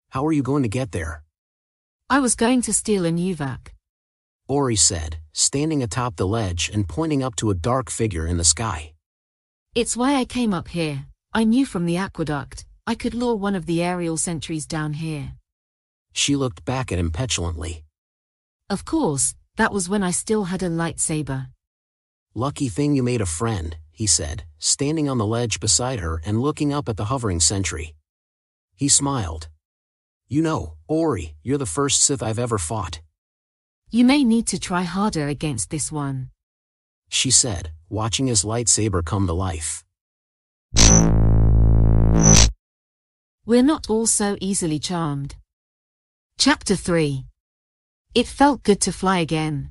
[0.09, 1.23] How are you going to get there?
[2.09, 3.69] I was going to steal a Nuvac.
[4.49, 8.43] Ori said, standing atop the ledge and pointing up to a dark figure in the
[8.43, 8.91] sky.
[9.73, 11.05] It's why I came up here.
[11.33, 15.31] I knew from the aqueduct, I could lure one of the aerial sentries down here.
[16.11, 17.85] She looked back at him petulantly.
[18.69, 21.47] Of course, that was when I still had a lightsaber.
[22.35, 26.41] Lucky thing you made a friend, he said, standing on the ledge beside her and
[26.41, 27.93] looking up at the hovering sentry.
[28.75, 29.47] He smiled.
[30.27, 32.99] You know, Ori, you're the first Sith I've ever fought.
[33.91, 36.31] You may need to try harder against this one.
[37.09, 39.83] She said, watching his lightsaber come to life.
[43.45, 45.35] We're not all so easily charmed.
[46.39, 47.25] Chapter 3
[48.15, 49.70] It felt good to fly again.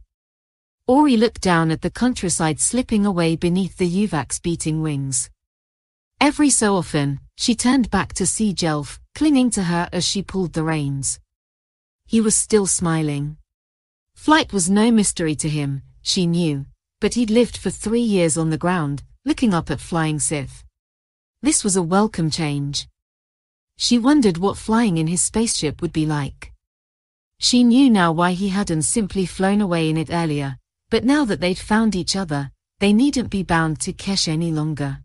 [0.90, 5.30] Ori looked down at the countryside slipping away beneath the uvak's beating wings.
[6.20, 10.52] Every so often, she turned back to see Jelph, clinging to her as she pulled
[10.52, 11.20] the reins.
[12.06, 13.36] He was still smiling.
[14.16, 16.66] Flight was no mystery to him, she knew,
[17.00, 20.64] but he'd lived for three years on the ground, looking up at flying Sith.
[21.40, 22.88] This was a welcome change.
[23.76, 26.52] She wondered what flying in his spaceship would be like.
[27.38, 30.58] She knew now why he hadn't simply flown away in it earlier,
[30.90, 32.50] but now that they'd found each other,
[32.80, 34.98] they needn't be bound to Kesh any longer.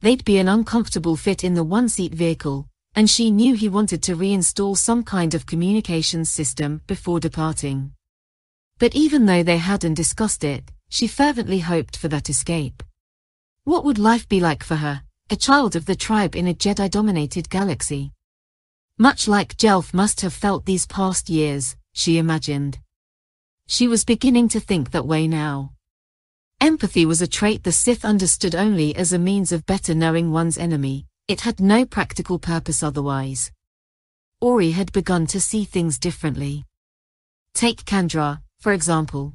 [0.00, 4.16] They'd be an uncomfortable fit in the one-seat vehicle, and she knew he wanted to
[4.16, 7.92] reinstall some kind of communications system before departing.
[8.78, 12.82] But even though they hadn't discussed it, she fervently hoped for that escape.
[13.64, 17.48] What would life be like for her, a child of the tribe in a Jedi-dominated
[17.48, 18.12] galaxy?
[18.98, 22.78] Much like Jelph must have felt these past years, she imagined.
[23.66, 25.72] She was beginning to think that way now.
[26.60, 30.58] Empathy was a trait the Sith understood only as a means of better knowing one's
[30.58, 33.50] enemy, it had no practical purpose otherwise.
[34.40, 36.64] Ori had begun to see things differently.
[37.54, 39.34] Take Kandra, for example.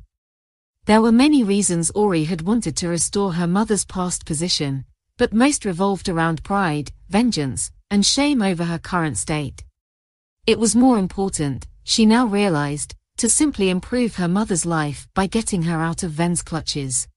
[0.85, 4.85] There were many reasons Ori had wanted to restore her mother's past position,
[5.17, 9.63] but most revolved around pride, vengeance, and shame over her current state.
[10.45, 15.63] It was more important, she now realized, to simply improve her mother's life by getting
[15.63, 17.07] her out of Venn's clutches.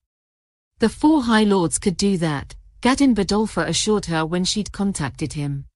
[0.78, 5.66] The four High Lords could do that, Gadin Badolfa assured her when she'd contacted him.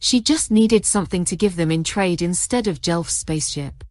[0.00, 3.82] She just needed something to give them in trade instead of Jelph's spaceship.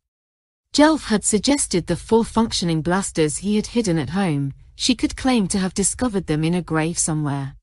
[0.74, 5.48] Jelph had suggested the four functioning blasters he had hidden at home, she could claim
[5.48, 7.56] to have discovered them in a grave somewhere.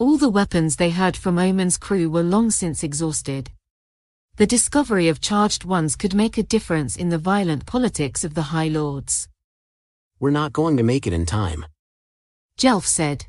[0.00, 3.50] All the weapons they heard from Omen's crew were long since exhausted.
[4.36, 8.42] The discovery of charged ones could make a difference in the violent politics of the
[8.42, 9.28] High Lords.
[10.18, 11.64] We're not going to make it in time.
[12.58, 13.26] Jelph said.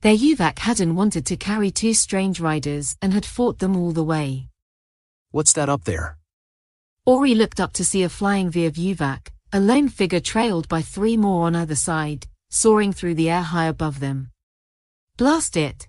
[0.00, 4.02] Their uvak hadn't wanted to carry two strange riders and had fought them all the
[4.02, 4.48] way.
[5.30, 6.18] What's that up there?
[7.06, 10.82] Ori looked up to see a flying V of uvak, a lone figure trailed by
[10.82, 14.32] three more on either side, soaring through the air high above them.
[15.16, 15.86] Blast it!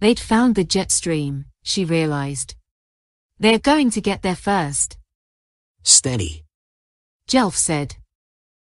[0.00, 2.54] They'd found the jet stream, she realized.
[3.42, 4.98] They're going to get there first.
[5.82, 6.44] Steady.
[7.26, 7.96] Jelph said.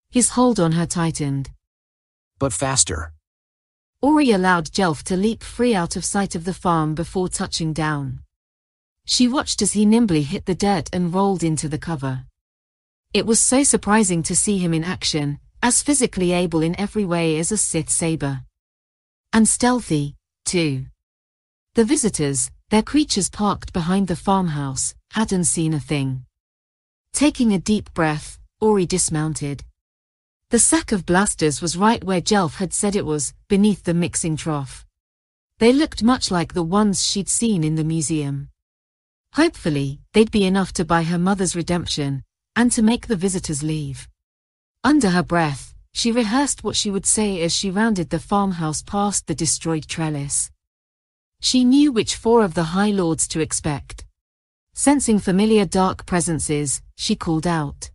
[0.10, 1.51] His hold on her tightened.
[2.38, 3.13] But faster.
[4.01, 8.19] Ori allowed Jelph to leap free out of sight of the farm before touching down.
[9.06, 12.25] She watched as he nimbly hit the dirt and rolled into the cover.
[13.13, 17.39] It was so surprising to see him in action, as physically able in every way
[17.39, 18.41] as a Sith saber.
[19.32, 20.88] And stealthy, too.
[21.75, 26.25] The visitors, their creatures parked behind the farmhouse, hadn't seen a thing.
[27.13, 29.63] Taking a deep breath, Ori dismounted.
[30.49, 34.36] The sack of blasters was right where Jelph had said it was, beneath the mixing
[34.36, 34.86] trough.
[35.60, 38.49] They looked much like the ones she'd seen in the museum.
[39.34, 42.23] Hopefully, they'd be enough to buy her mother's redemption,
[42.56, 44.10] and to make the visitors leave.
[44.84, 49.25] Under her breath, she rehearsed what she would say as she rounded the farmhouse past
[49.27, 50.51] the destroyed trellis.
[51.39, 54.06] She knew which four of the High Lords to expect.
[54.73, 57.91] Sensing familiar dark presences, she called out.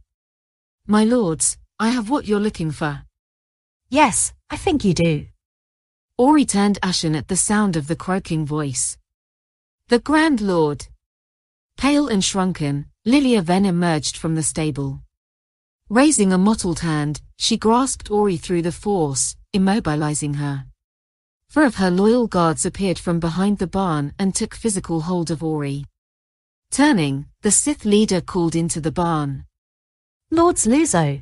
[0.87, 3.02] My lords, I have what you're looking for.
[3.88, 5.26] Yes, I think you do.
[6.18, 8.96] Ori turned ashen at the sound of the croaking voice.
[9.88, 10.87] The Grand Lord,
[11.76, 15.02] Pale and shrunken, Lillia Venn emerged from the stable.
[15.88, 20.66] Raising a mottled hand, she grasped Ori through the force, immobilizing her.
[21.52, 25.42] Four of her loyal guards appeared from behind the barn and took physical hold of
[25.42, 25.84] Ori.
[26.70, 29.44] Turning, the Sith leader called into the barn.
[30.30, 31.20] Lords Luzo.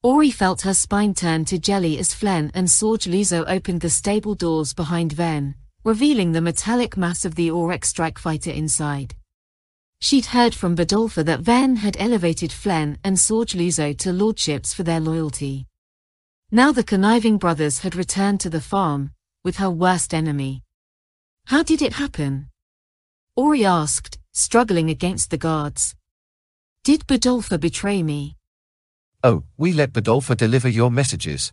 [0.00, 4.36] Ori felt her spine turn to jelly as Flen and Sorge Luzo opened the stable
[4.36, 9.16] doors behind Venn, revealing the metallic mass of the Aurek strike fighter inside.
[10.00, 14.84] She'd heard from Badolfa that Venn had elevated Flen and Sorge Luzo to lordships for
[14.84, 15.66] their loyalty.
[16.52, 19.10] Now the conniving brothers had returned to the farm,
[19.44, 20.62] with her worst enemy.
[21.46, 22.48] How did it happen?
[23.36, 25.94] Ori asked, struggling against the guards.
[26.84, 28.36] Did Badolfa betray me?
[29.24, 31.52] Oh, we let Badolfa deliver your messages.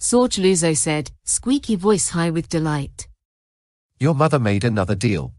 [0.00, 3.08] Sorge Luzo said, squeaky voice high with delight.
[3.98, 5.32] Your mother made another deal.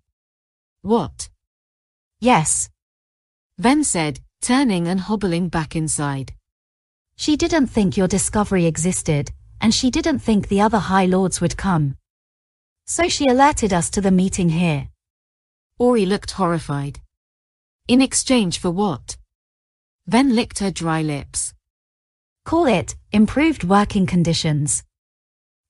[0.81, 1.29] What?
[2.19, 2.69] Yes.
[3.57, 6.33] Venn said, turning and hobbling back inside.
[7.15, 9.31] She didn't think your discovery existed,
[9.61, 11.97] and she didn't think the other High Lords would come.
[12.85, 14.89] So she alerted us to the meeting here.
[15.77, 16.99] Ori looked horrified.
[17.87, 19.17] In exchange for what?
[20.07, 21.53] Venn licked her dry lips.
[22.45, 24.83] Call it improved working conditions.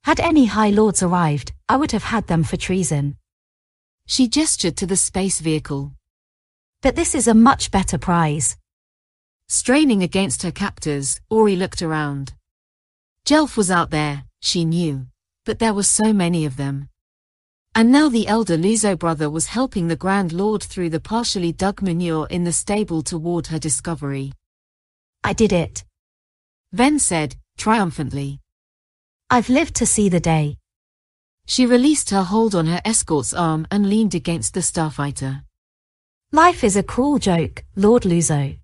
[0.03, 3.17] Had any High Lords arrived, I would have had them for treason.
[4.05, 5.93] She gestured to the space vehicle.
[6.81, 8.55] But this is a much better prize.
[9.47, 12.33] Straining against her captors, Ori looked around.
[13.29, 15.05] Jelph was out there, she knew,
[15.45, 16.89] but there were so many of them.
[17.75, 21.83] And now the elder Luzo brother was helping the Grand Lord through the partially dug
[21.83, 24.33] manure in the stable toward her discovery.
[25.23, 25.83] I did it.
[26.73, 28.39] Venn said, triumphantly.
[29.29, 30.57] I've lived to see the day.
[31.45, 35.43] She released her hold on her escort's arm and leaned against the starfighter.
[36.31, 38.57] Life is a cruel joke, Lord Luzo.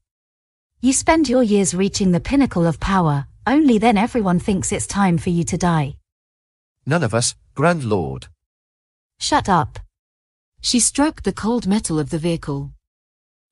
[0.82, 5.18] You spend your years reaching the pinnacle of power, only then everyone thinks it's time
[5.18, 5.98] for you to die.
[6.86, 8.28] None of us, Grand Lord.
[9.20, 9.80] Shut up.
[10.62, 12.72] She stroked the cold metal of the vehicle.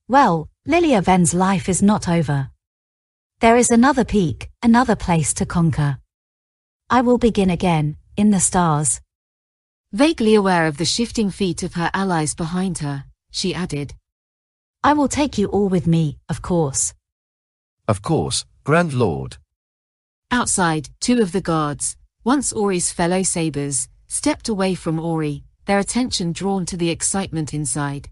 [0.08, 2.50] Well, Lillia Venn's life is not over.
[3.40, 6.00] There is another peak, another place to conquer.
[6.90, 9.02] I will begin again, in the stars.
[9.92, 13.94] Vaguely aware of the shifting feet of her allies behind her, she added.
[14.84, 16.94] I will take you all with me, of course.
[17.88, 19.38] Of course, Grand Lord.
[20.34, 26.32] Outside, two of the guards, once Ori's fellow sabers, stepped away from Ori, their attention
[26.32, 28.10] drawn to the excitement inside.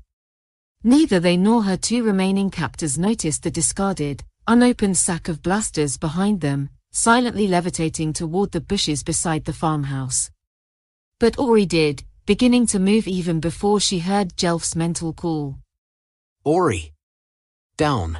[0.84, 6.42] Neither they nor her two remaining captors noticed the discarded, unopened sack of blasters behind
[6.42, 10.30] them, silently levitating toward the bushes beside the farmhouse.
[11.20, 15.58] But Ori did, beginning to move even before she heard Jelph's mental call.
[16.44, 16.94] Ori.
[17.78, 18.20] Down.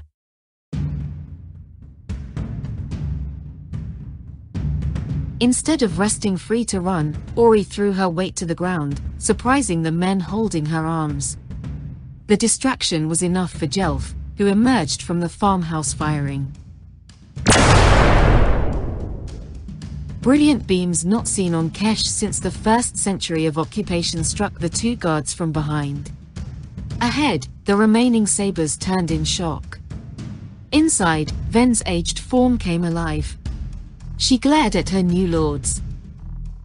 [5.42, 9.92] Instead of resting free to run, Ori threw her weight to the ground, surprising the
[9.92, 11.36] men holding her arms.
[12.28, 16.56] The distraction was enough for Jelph, who emerged from the farmhouse firing.
[20.22, 24.96] Brilliant beams not seen on Kesh since the first century of occupation struck the two
[24.96, 26.12] guards from behind.
[27.02, 29.80] Ahead, the remaining sabers turned in shock.
[30.72, 33.36] Inside, Venn's aged form came alive.
[34.22, 35.82] She glared at her new lords.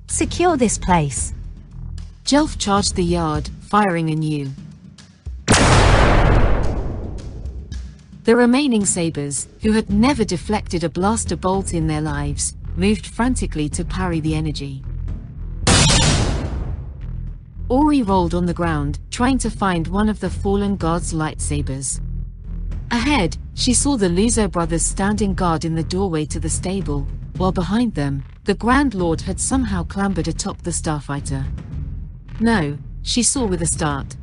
[0.09, 1.33] Secure this place.
[2.23, 4.51] Jelph charged the yard, firing anew.
[8.25, 13.71] The remaining sabers, who had never deflected a blaster bolt in their lives, moved frantically
[13.71, 14.85] to parry the energy.
[17.71, 22.03] Ori rolled on the ground, trying to find one of the fallen god's lightsabers.
[22.91, 27.09] Ahead, she saw the Luzo brothers standing guard in the doorway to the stable,
[27.39, 31.45] while behind them, the Grand Lord had somehow clambered atop the starfighter.
[32.41, 34.17] No, she saw with a start.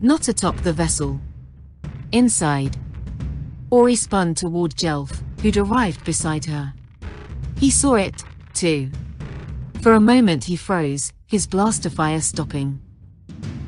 [0.00, 1.20] Not atop the vessel.
[2.12, 2.76] Inside.
[3.70, 6.72] Ori spun toward Jelph, who'd arrived beside her.
[7.56, 8.24] He saw it,
[8.54, 8.90] too.
[9.80, 12.80] For a moment he froze, his blaster fire stopping.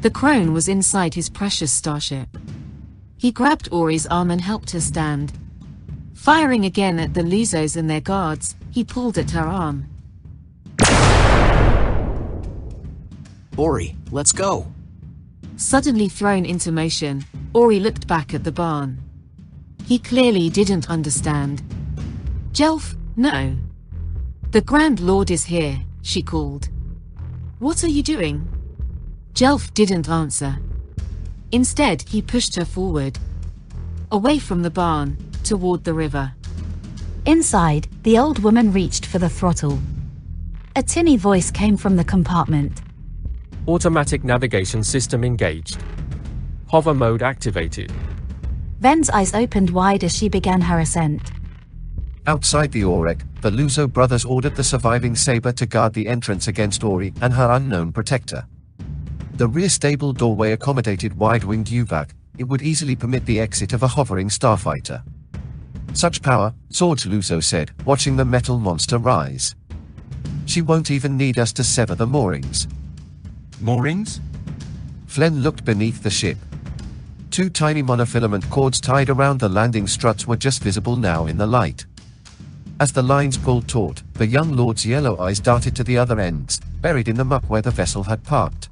[0.02, 2.28] The crone was inside his precious starship.
[3.16, 5.32] He grabbed Ori's arm and helped her stand.
[6.22, 9.88] Firing again at the Luzos and their guards, he pulled at her arm.
[13.56, 14.72] Ori, let's go.
[15.56, 19.02] Suddenly thrown into motion, Ori looked back at the barn.
[19.84, 21.60] He clearly didn't understand.
[22.52, 23.56] Jelph, no.
[24.52, 26.68] The Grand Lord is here, she called.
[27.58, 28.46] What are you doing?
[29.34, 30.60] Jelph didn't answer.
[31.50, 33.18] Instead, he pushed her forward.
[34.12, 35.16] Away from the barn,
[35.52, 36.32] toward the river.
[37.26, 39.78] Inside, the old woman reached for the throttle.
[40.76, 42.80] A tinny voice came from the compartment.
[43.68, 45.76] Automatic navigation system engaged.
[46.68, 47.92] Hover mode activated.
[48.80, 51.30] Venn's eyes opened wide as she began her ascent.
[52.26, 56.82] Outside the Aurek, the Luzo brothers ordered the surviving Saber to guard the entrance against
[56.82, 58.46] Ori and her unknown protector.
[59.34, 63.88] The rear stable doorway accommodated wide-winged uvak, it would easily permit the exit of a
[63.88, 65.02] hovering starfighter.
[65.94, 69.54] Such power, Sorge Luzo said, watching the metal monster rise.
[70.46, 72.66] She won't even need us to sever the moorings.
[73.60, 74.20] Moorings?
[75.06, 76.38] Flen looked beneath the ship.
[77.30, 81.46] Two tiny monofilament cords tied around the landing struts were just visible now in the
[81.46, 81.86] light.
[82.80, 86.60] As the lines pulled taut, the young lord's yellow eyes darted to the other ends,
[86.80, 88.68] buried in the muck where the vessel had parked.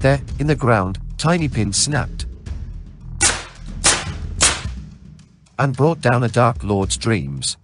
[0.00, 2.21] There, in the ground, tiny pins snapped.
[5.58, 7.56] And brought down a Dark Lord's dreams.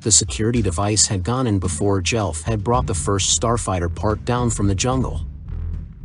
[0.00, 4.50] The security device had gone in before Jelph had brought the first starfighter part down
[4.50, 5.26] from the jungle.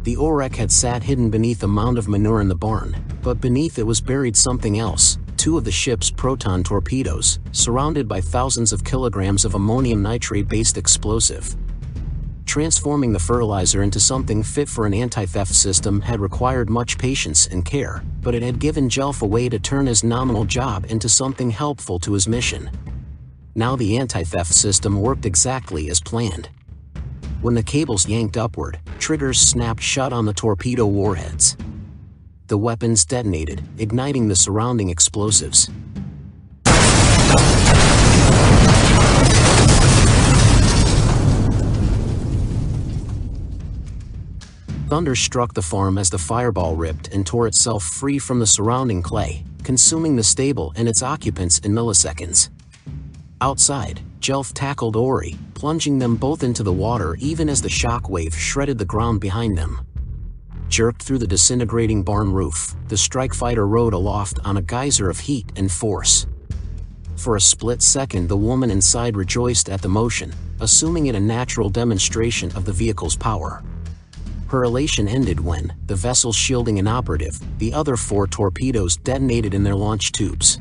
[0.03, 3.77] The Aurek had sat hidden beneath a mound of manure in the barn, but beneath
[3.77, 8.83] it was buried something else, two of the ship's proton torpedoes, surrounded by thousands of
[8.83, 11.55] kilograms of ammonium nitrate-based explosive.
[12.51, 17.63] Transforming the fertilizer into something fit for an anti-theft system had required much patience and
[17.63, 21.49] care, but it had given Jelph a way to turn his nominal job into something
[21.49, 22.69] helpful to his mission.
[23.55, 26.49] Now the anti-theft system worked exactly as planned.
[27.41, 31.55] When the cables yanked upward, triggers snapped shut on the torpedo warheads.
[32.47, 35.69] The weapons detonated, igniting the surrounding explosives.
[44.91, 49.01] Thunder struck the farm as the fireball ripped and tore itself free from the surrounding
[49.01, 52.49] clay, consuming the stable and its occupants in milliseconds.
[53.39, 58.77] Outside, Jelph tackled Ori, plunging them both into the water even as the shockwave shredded
[58.77, 59.79] the ground behind them.
[60.67, 65.19] Jerked through the disintegrating barn roof, the strike fighter rode aloft on a geyser of
[65.19, 66.27] heat and force.
[67.15, 71.69] For a split second the woman inside rejoiced at the motion, assuming it a natural
[71.69, 73.63] demonstration of the vehicle's power.
[74.51, 79.75] Her elation ended when, the vessel shielding inoperative, the other four torpedoes detonated in their
[79.75, 80.59] launch tubes.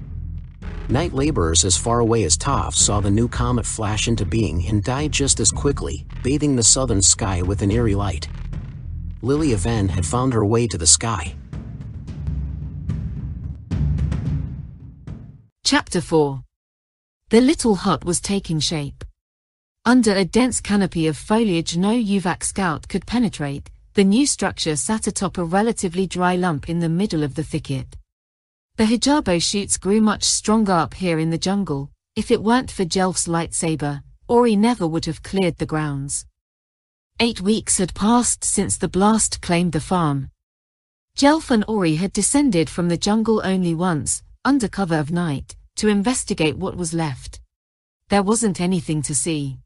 [0.89, 4.85] Night laborers as far away as Tahv saw the new comet flash into being and
[4.85, 8.29] die just as quickly, bathing the southern sky with an eerie light.
[9.25, 11.35] Lillia Venn had found her way to the sky.
[15.65, 16.45] Chapter 4
[17.31, 19.05] The little hut was taking shape.
[19.85, 25.07] Under a dense canopy of foliage no uvak scout could penetrate, the new structure sat
[25.07, 27.97] atop a relatively dry lump in the middle of the thicket.
[28.77, 31.91] The hijabo shoots grew much stronger up here in the jungle.
[32.17, 36.25] If it weren't for Jelph's lightsaber, Ori never would have cleared the grounds.
[37.19, 40.31] Eight weeks had passed since the blast claimed the farm.
[41.17, 45.89] Jelph and Ori had descended from the jungle only once, under cover of night, to
[45.89, 47.41] investigate what was left.
[48.09, 49.59] There wasn't anything to see.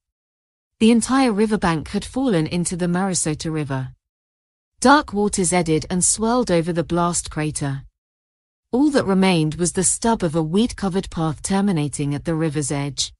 [0.80, 3.93] The entire riverbank had fallen into the Marasota River.
[4.80, 7.82] Dark waters eddied and swirled over the blast crater.
[8.72, 13.12] All that remained was the stub of a weed-covered path terminating at the river's edge.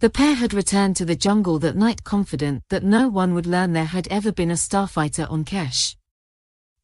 [0.00, 3.72] The pair had returned to the jungle that night confident that no one would learn
[3.72, 5.94] there had ever been a starfighter on Kesh.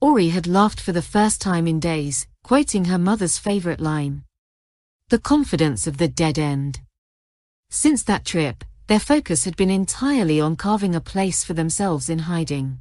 [0.01, 4.23] Ori had laughed for the first time in days, quoting her mother's favorite line.
[5.09, 6.81] The confidence of the dead end.
[7.71, 12.21] Since that trip, their focus had been entirely on carving a place for themselves in
[12.21, 12.81] hiding.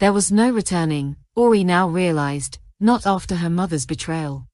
[0.00, 4.46] There was no returning, Ori now realized, not after her mother's betrayal.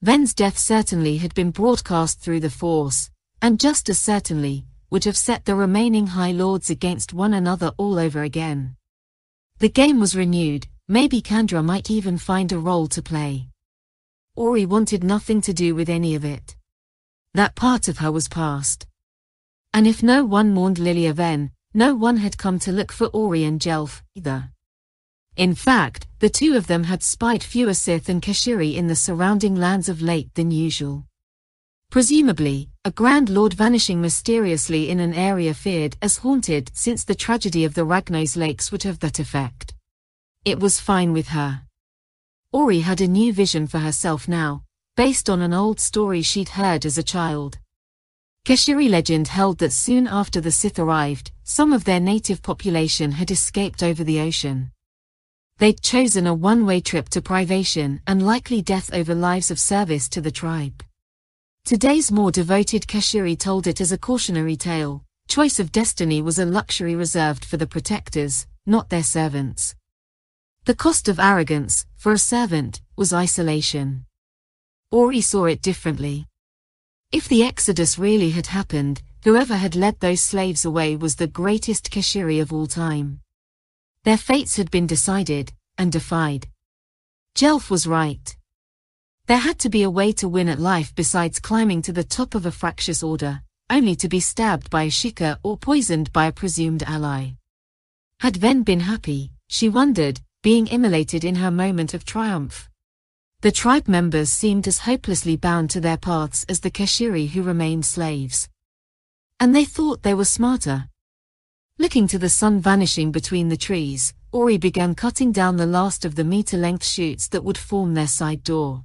[0.00, 3.10] Venn's death certainly had been broadcast through the Force,
[3.42, 7.98] and just as certainly, would have set the remaining High Lords against one another all
[7.98, 8.74] over again.
[9.58, 13.48] The game was renewed, maybe Kandra might even find a role to play.
[14.36, 16.56] Ori wanted nothing to do with any of it.
[17.34, 18.86] That part of her was past.
[19.74, 23.44] And if no one mourned Lillia Venn, no one had come to look for Ori
[23.44, 24.48] and Jelph, either.
[25.36, 29.56] In fact, the two of them had spied fewer Sith and Keshiri in the surrounding
[29.56, 31.06] lands of late than usual.
[31.90, 37.64] Presumably, a Grand Lord vanishing mysteriously in an area feared as haunted since the tragedy
[37.64, 39.74] of the Ragnos Lakes would have that effect.
[40.44, 41.62] It was fine with her.
[42.52, 44.64] Ori had a new vision for herself now,
[44.96, 47.58] based on an old story she'd heard as a child.
[48.44, 53.30] Keshiri legend held that soon after the Sith arrived, some of their native population had
[53.30, 54.70] escaped over the ocean.
[55.58, 60.20] They'd chosen a one-way trip to privation and likely death over lives of service to
[60.20, 60.82] the tribe.
[61.64, 65.04] Today's more devoted Keshiri told it as a cautionary tale.
[65.28, 69.74] Choice of destiny was a luxury reserved for the protectors, not their servants.
[70.64, 74.06] The cost of arrogance, for a servant, was isolation.
[74.90, 76.26] Ori saw it differently.
[77.12, 81.90] If the Exodus really had happened, whoever had led those slaves away was the greatest
[81.90, 83.21] Keshiri of all time.
[84.04, 86.48] Their fates had been decided, and defied.
[87.36, 88.36] Jelph was right.
[89.26, 92.34] There had to be a way to win at life besides climbing to the top
[92.34, 96.32] of a fractious order, only to be stabbed by a shikkar or poisoned by a
[96.32, 97.30] presumed ally.
[98.18, 102.68] Had Venn been happy, she wondered, being immolated in her moment of triumph?
[103.42, 107.86] The tribe members seemed as hopelessly bound to their paths as the Keshiri who remained
[107.86, 108.48] slaves.
[109.38, 110.88] And they thought they were smarter,
[111.82, 116.14] Looking to the sun vanishing between the trees, Ori began cutting down the last of
[116.14, 118.84] the meter-length shoots that would form their side door.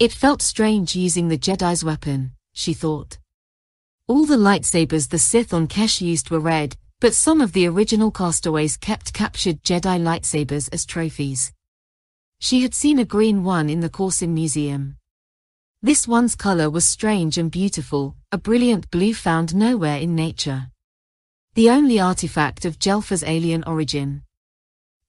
[0.00, 3.18] It felt strange using the Jedi's weapon, she thought.
[4.08, 8.10] All the lightsabers the Sith on Kesh used were red, but some of the original
[8.10, 11.52] castaways kept captured Jedi lightsabers as trophies.
[12.40, 14.96] She had seen a green one in the Coruscant Museum.
[15.80, 20.72] This one's color was strange and beautiful, a brilliant blue found nowhere in nature.
[21.54, 24.22] The only artifact of Jelph's alien origin.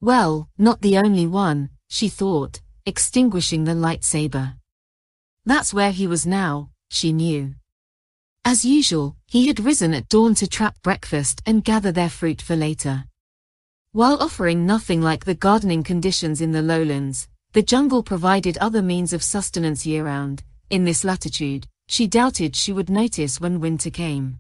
[0.02, 4.56] Well, not the only one, she thought, extinguishing the lightsaber.
[5.46, 7.54] That's where he was now, she knew.
[8.44, 12.56] As usual, he had risen at dawn to trap breakfast and gather their fruit for
[12.56, 13.06] later.
[13.92, 19.14] While offering nothing like the gardening conditions in the lowlands, the jungle provided other means
[19.14, 20.44] of sustenance year-round.
[20.72, 24.40] In this latitude, she doubted she would notice when winter came.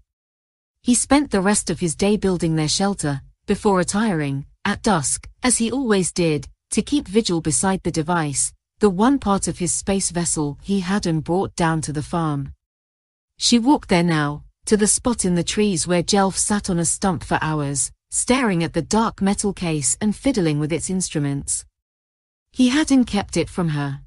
[0.84, 5.59] He spent the rest of his day building their shelter, before retiring, at dusk, as
[5.59, 10.09] he always did, to keep vigil beside the device, the one part of his space
[10.09, 12.53] vessel he hadn't brought down to the farm.
[13.38, 16.86] She walked there now, to the spot in the trees where Jelph sat on a
[16.86, 21.65] stump for hours, staring at the dark metal case and fiddling with its instruments.
[22.51, 24.01] He hadn't kept it from her.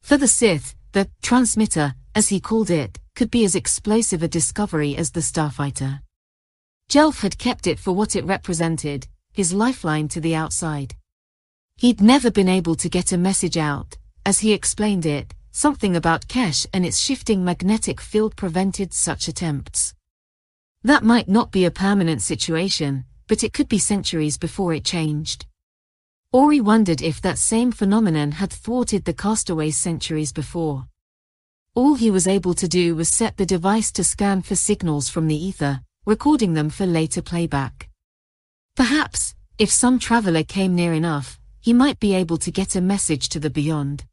[0.00, 4.96] For the Sith, the transmitter, as he called it, could be as explosive a discovery
[4.96, 6.00] as the starfighter.
[6.88, 10.94] Jelph had kept it for what it represented, his lifeline to the outside.
[11.76, 16.28] He'd never been able to get a message out, as he explained it, Something about
[16.28, 19.94] Kesh and its shifting magnetic field prevented such attempts.
[20.84, 25.46] That might not be a permanent situation, but it could be centuries before it changed.
[26.32, 30.86] Ori wondered if that same phenomenon had thwarted the castaways centuries before.
[31.74, 35.28] All he was able to do was set the device to scan for signals from
[35.28, 37.88] the ether, recording them for later playback.
[38.74, 43.28] Perhaps, if some traveler came near enough, he might be able to get a message
[43.28, 44.04] to the beyond.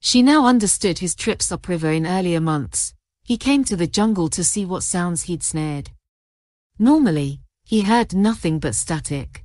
[0.00, 2.94] She now understood his trips upriver in earlier months.
[3.24, 5.90] He came to the jungle to see what sounds he'd snared.
[6.78, 9.44] Normally, he heard nothing but static.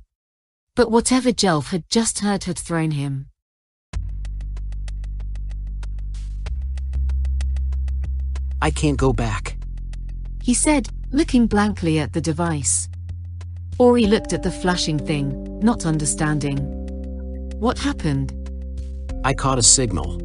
[0.74, 3.28] But whatever Jelph had just heard had thrown him.
[8.62, 9.56] I can't go back.
[10.42, 12.88] He said, looking blankly at the device.
[13.78, 16.58] Ori looked at the flashing thing, not understanding.
[17.58, 18.32] What happened?
[19.24, 20.20] I caught a signal.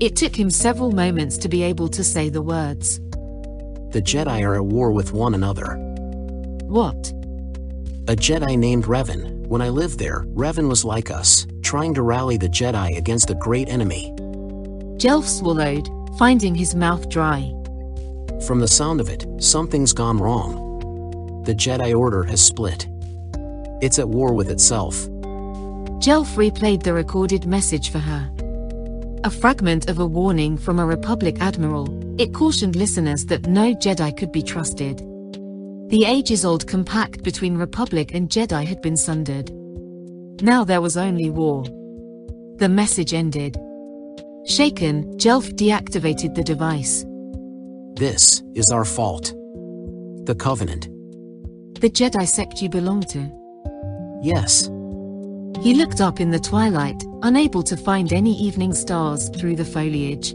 [0.00, 2.98] It took him several moments to be able to say the words.
[3.92, 5.76] The Jedi are at war with one another.
[6.66, 7.10] What?
[8.08, 9.46] A Jedi named Revan.
[9.46, 13.34] When I lived there, Revan was like us, trying to rally the Jedi against a
[13.34, 14.12] great enemy.
[14.96, 15.88] Jelph swallowed,
[16.18, 17.52] finding his mouth dry.
[18.46, 21.42] From the sound of it, something's gone wrong.
[21.44, 22.86] The Jedi Order has split.
[23.80, 24.96] It's at war with itself.
[26.00, 28.30] Jelph replayed the recorded message for her
[29.24, 31.88] a fragment of a warning from a Republic admiral,
[32.20, 34.98] it cautioned listeners that no Jedi could be trusted.
[35.88, 39.50] The ages-old compact between Republic and Jedi had been sundered.
[40.42, 41.64] Now there was only war.
[42.58, 43.56] The message ended.
[44.46, 47.06] Shaken, Jelph deactivated the device.
[47.94, 49.32] This is our fault.
[50.26, 50.88] The Covenant.
[51.80, 53.30] The Jedi sect you belong to?
[54.22, 54.66] Yes.
[55.62, 60.32] He looked up in the twilight, unable to find any evening stars through the foliage.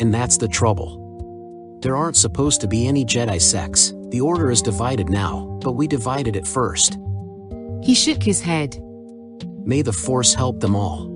[0.00, 1.78] And that's the trouble.
[1.82, 5.86] There aren't supposed to be any Jedi sects, the Order is divided now, but we
[5.86, 6.98] divided it first.
[7.80, 8.82] He shook his head.
[9.64, 11.13] May the Force help them all.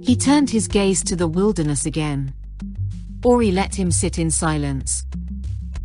[0.00, 2.32] He turned his gaze to the wilderness again.
[3.24, 5.04] Ori let him sit in silence.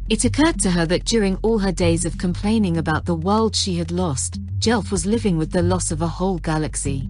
[0.10, 3.76] It occurred to her that during all her days of complaining about the world she
[3.76, 7.10] had lost, Jelph was living with the loss of a whole galaxy.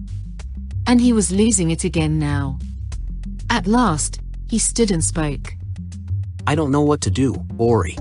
[0.86, 2.58] And he was losing it again now.
[3.50, 5.54] At last, he stood and spoke.
[6.46, 7.96] I don't know what to do, Ori.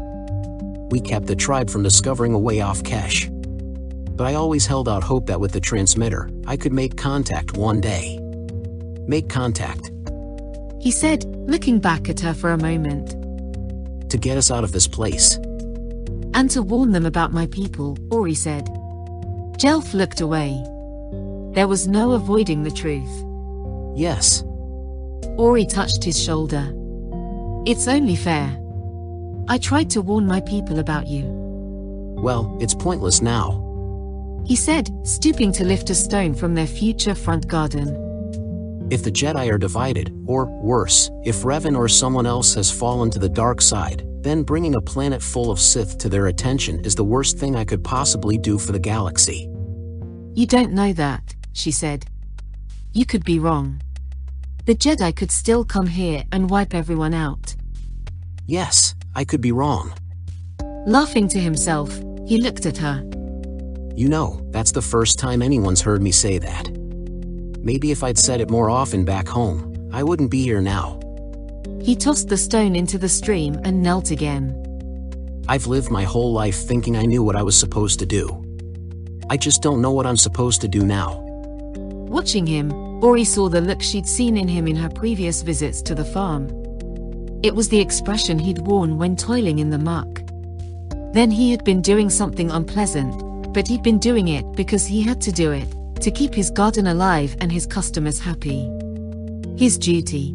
[0.89, 3.30] We kept the tribe from discovering a way off Kesh.
[4.16, 7.82] But I always held out hope that with the transmitter, I could make contact one
[7.82, 8.22] day.
[9.08, 9.91] Make contact.
[10.80, 13.10] He said, looking back at her for a moment.
[14.10, 15.38] To get us out of this place.
[16.34, 18.66] And to warn them about my people, Ori said.
[19.58, 20.62] Jelph looked away.
[21.54, 23.24] There was no avoiding the truth.
[23.95, 24.43] Yes.
[25.38, 26.74] Ori touched his shoulder.
[27.66, 28.60] It's only fair.
[29.47, 31.24] I tried to warn my people about you.
[32.22, 33.60] Well, it's pointless now.
[34.45, 37.95] He said, stooping to lift a stone from their future front garden.
[38.94, 43.18] If the Jedi are divided, or worse, if Revan or someone else has fallen to
[43.18, 47.04] the dark side, then bringing a planet full of Sith to their attention is the
[47.04, 49.50] worst thing I could possibly do for the galaxy.
[50.36, 52.06] You don't know that, she said.
[52.91, 53.82] You could be wrong.
[54.66, 57.56] The Jedi could still come here and wipe everyone out.
[58.46, 59.91] Yes, I could be wrong.
[60.86, 61.91] Laughing to himself,
[62.28, 63.04] he looked at her.
[63.96, 66.83] You know, that's the first time anyone's heard me say that.
[67.64, 70.99] Maybe if I'd said it more often back home, I wouldn't be here now.
[71.82, 74.59] He tossed the stone into the stream and knelt again.
[75.47, 78.43] I've lived my whole life thinking I knew what I was supposed to do.
[79.30, 81.22] I just don't know what I'm supposed to do now.
[82.09, 85.95] Watching him, Ori saw the look she'd seen in him in her previous visits to
[85.95, 86.49] the farm.
[87.43, 90.22] It was the expression he'd worn when toiling in the muck.
[91.14, 95.22] Then he had been doing something unpleasant, but he'd been doing it because he had
[95.22, 95.74] to do it,
[96.04, 98.70] to keep his garden alive and his customers happy.
[99.58, 100.34] His duty.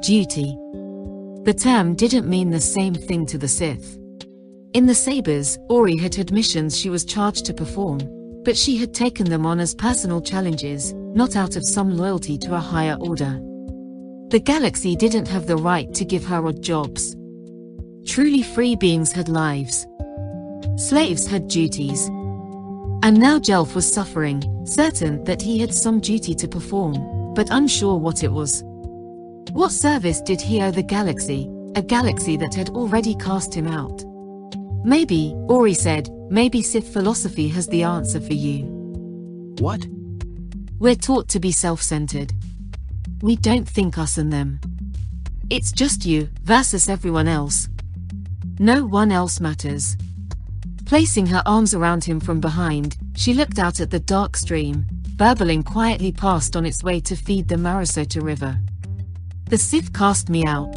[0.00, 0.56] Duty.
[1.44, 3.98] The term didn't mean the same thing to the Sith.
[4.72, 8.00] In the Sabers, Ori had had missions she was charged to perform,
[8.42, 12.54] but she had taken them on as personal challenges, not out of some loyalty to
[12.54, 13.38] a higher order.
[14.28, 17.14] The galaxy didn't have the right to give her odd jobs.
[18.06, 19.86] Truly free beings had lives.
[20.76, 22.08] Slaves had duties.
[23.02, 27.96] And now Jelph was suffering, certain that he had some duty to perform, but unsure
[27.98, 28.62] what it was.
[29.52, 34.04] What service did he owe the galaxy, a galaxy that had already cast him out?
[34.84, 38.64] Maybe, Ori said, maybe Sith philosophy has the answer for you.
[39.58, 39.86] What?
[40.78, 42.32] We're taught to be self-centered.
[43.22, 44.60] We don't think us and them.
[45.50, 47.68] It's just you versus everyone else.
[48.58, 49.96] No one else matters.
[50.90, 55.62] Placing her arms around him from behind, she looked out at the dark stream, burbling
[55.62, 58.58] quietly past on its way to feed the Marasota River.
[59.48, 60.74] The Sith cast me out.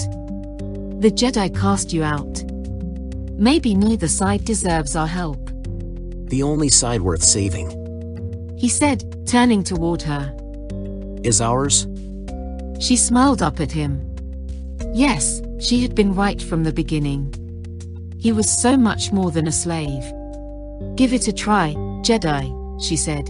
[1.01, 2.43] The Jedi cast you out.
[3.39, 5.47] Maybe neither side deserves our help.
[6.29, 7.71] The only side worth saving.
[8.55, 10.31] He said, turning toward her.
[11.23, 11.87] Is ours?
[12.79, 14.15] She smiled up at him.
[14.93, 17.33] Yes, she had been right from the beginning.
[18.23, 20.05] He was so much more than a slave.
[20.95, 22.47] Give it a try, Jedi,
[22.81, 23.29] she said.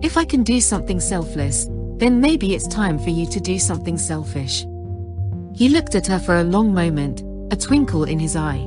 [0.00, 3.98] If I can do something selfless, then maybe it's time for you to do something
[3.98, 4.64] selfish.
[5.56, 8.64] He looked at her for a long moment, a twinkle in his eye.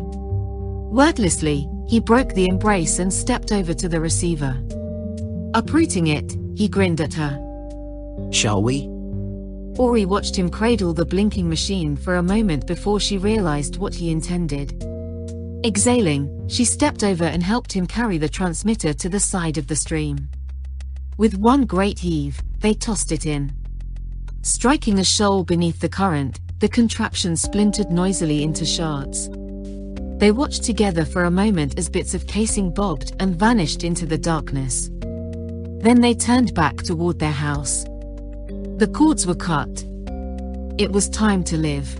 [0.91, 4.61] Wordlessly, he broke the embrace and stepped over to the receiver.
[5.53, 7.39] Uprooting it, he grinned at her.
[8.31, 8.89] Shall we?
[9.77, 14.11] Ori watched him cradle the blinking machine for a moment before she realized what he
[14.11, 14.73] intended.
[15.65, 19.75] Exhaling, she stepped over and helped him carry the transmitter to the side of the
[19.75, 20.29] stream.
[21.17, 23.51] With one great heave, they tossed it in.
[24.41, 29.29] Striking a shoal beneath the current, the contraption splintered noisily into shards.
[30.19, 34.17] They watched together for a moment as bits of casing bobbed and vanished into the
[34.17, 34.89] darkness.
[35.81, 37.83] Then they turned back toward their house.
[38.77, 39.85] The cords were cut.
[40.77, 41.99] It was time to live.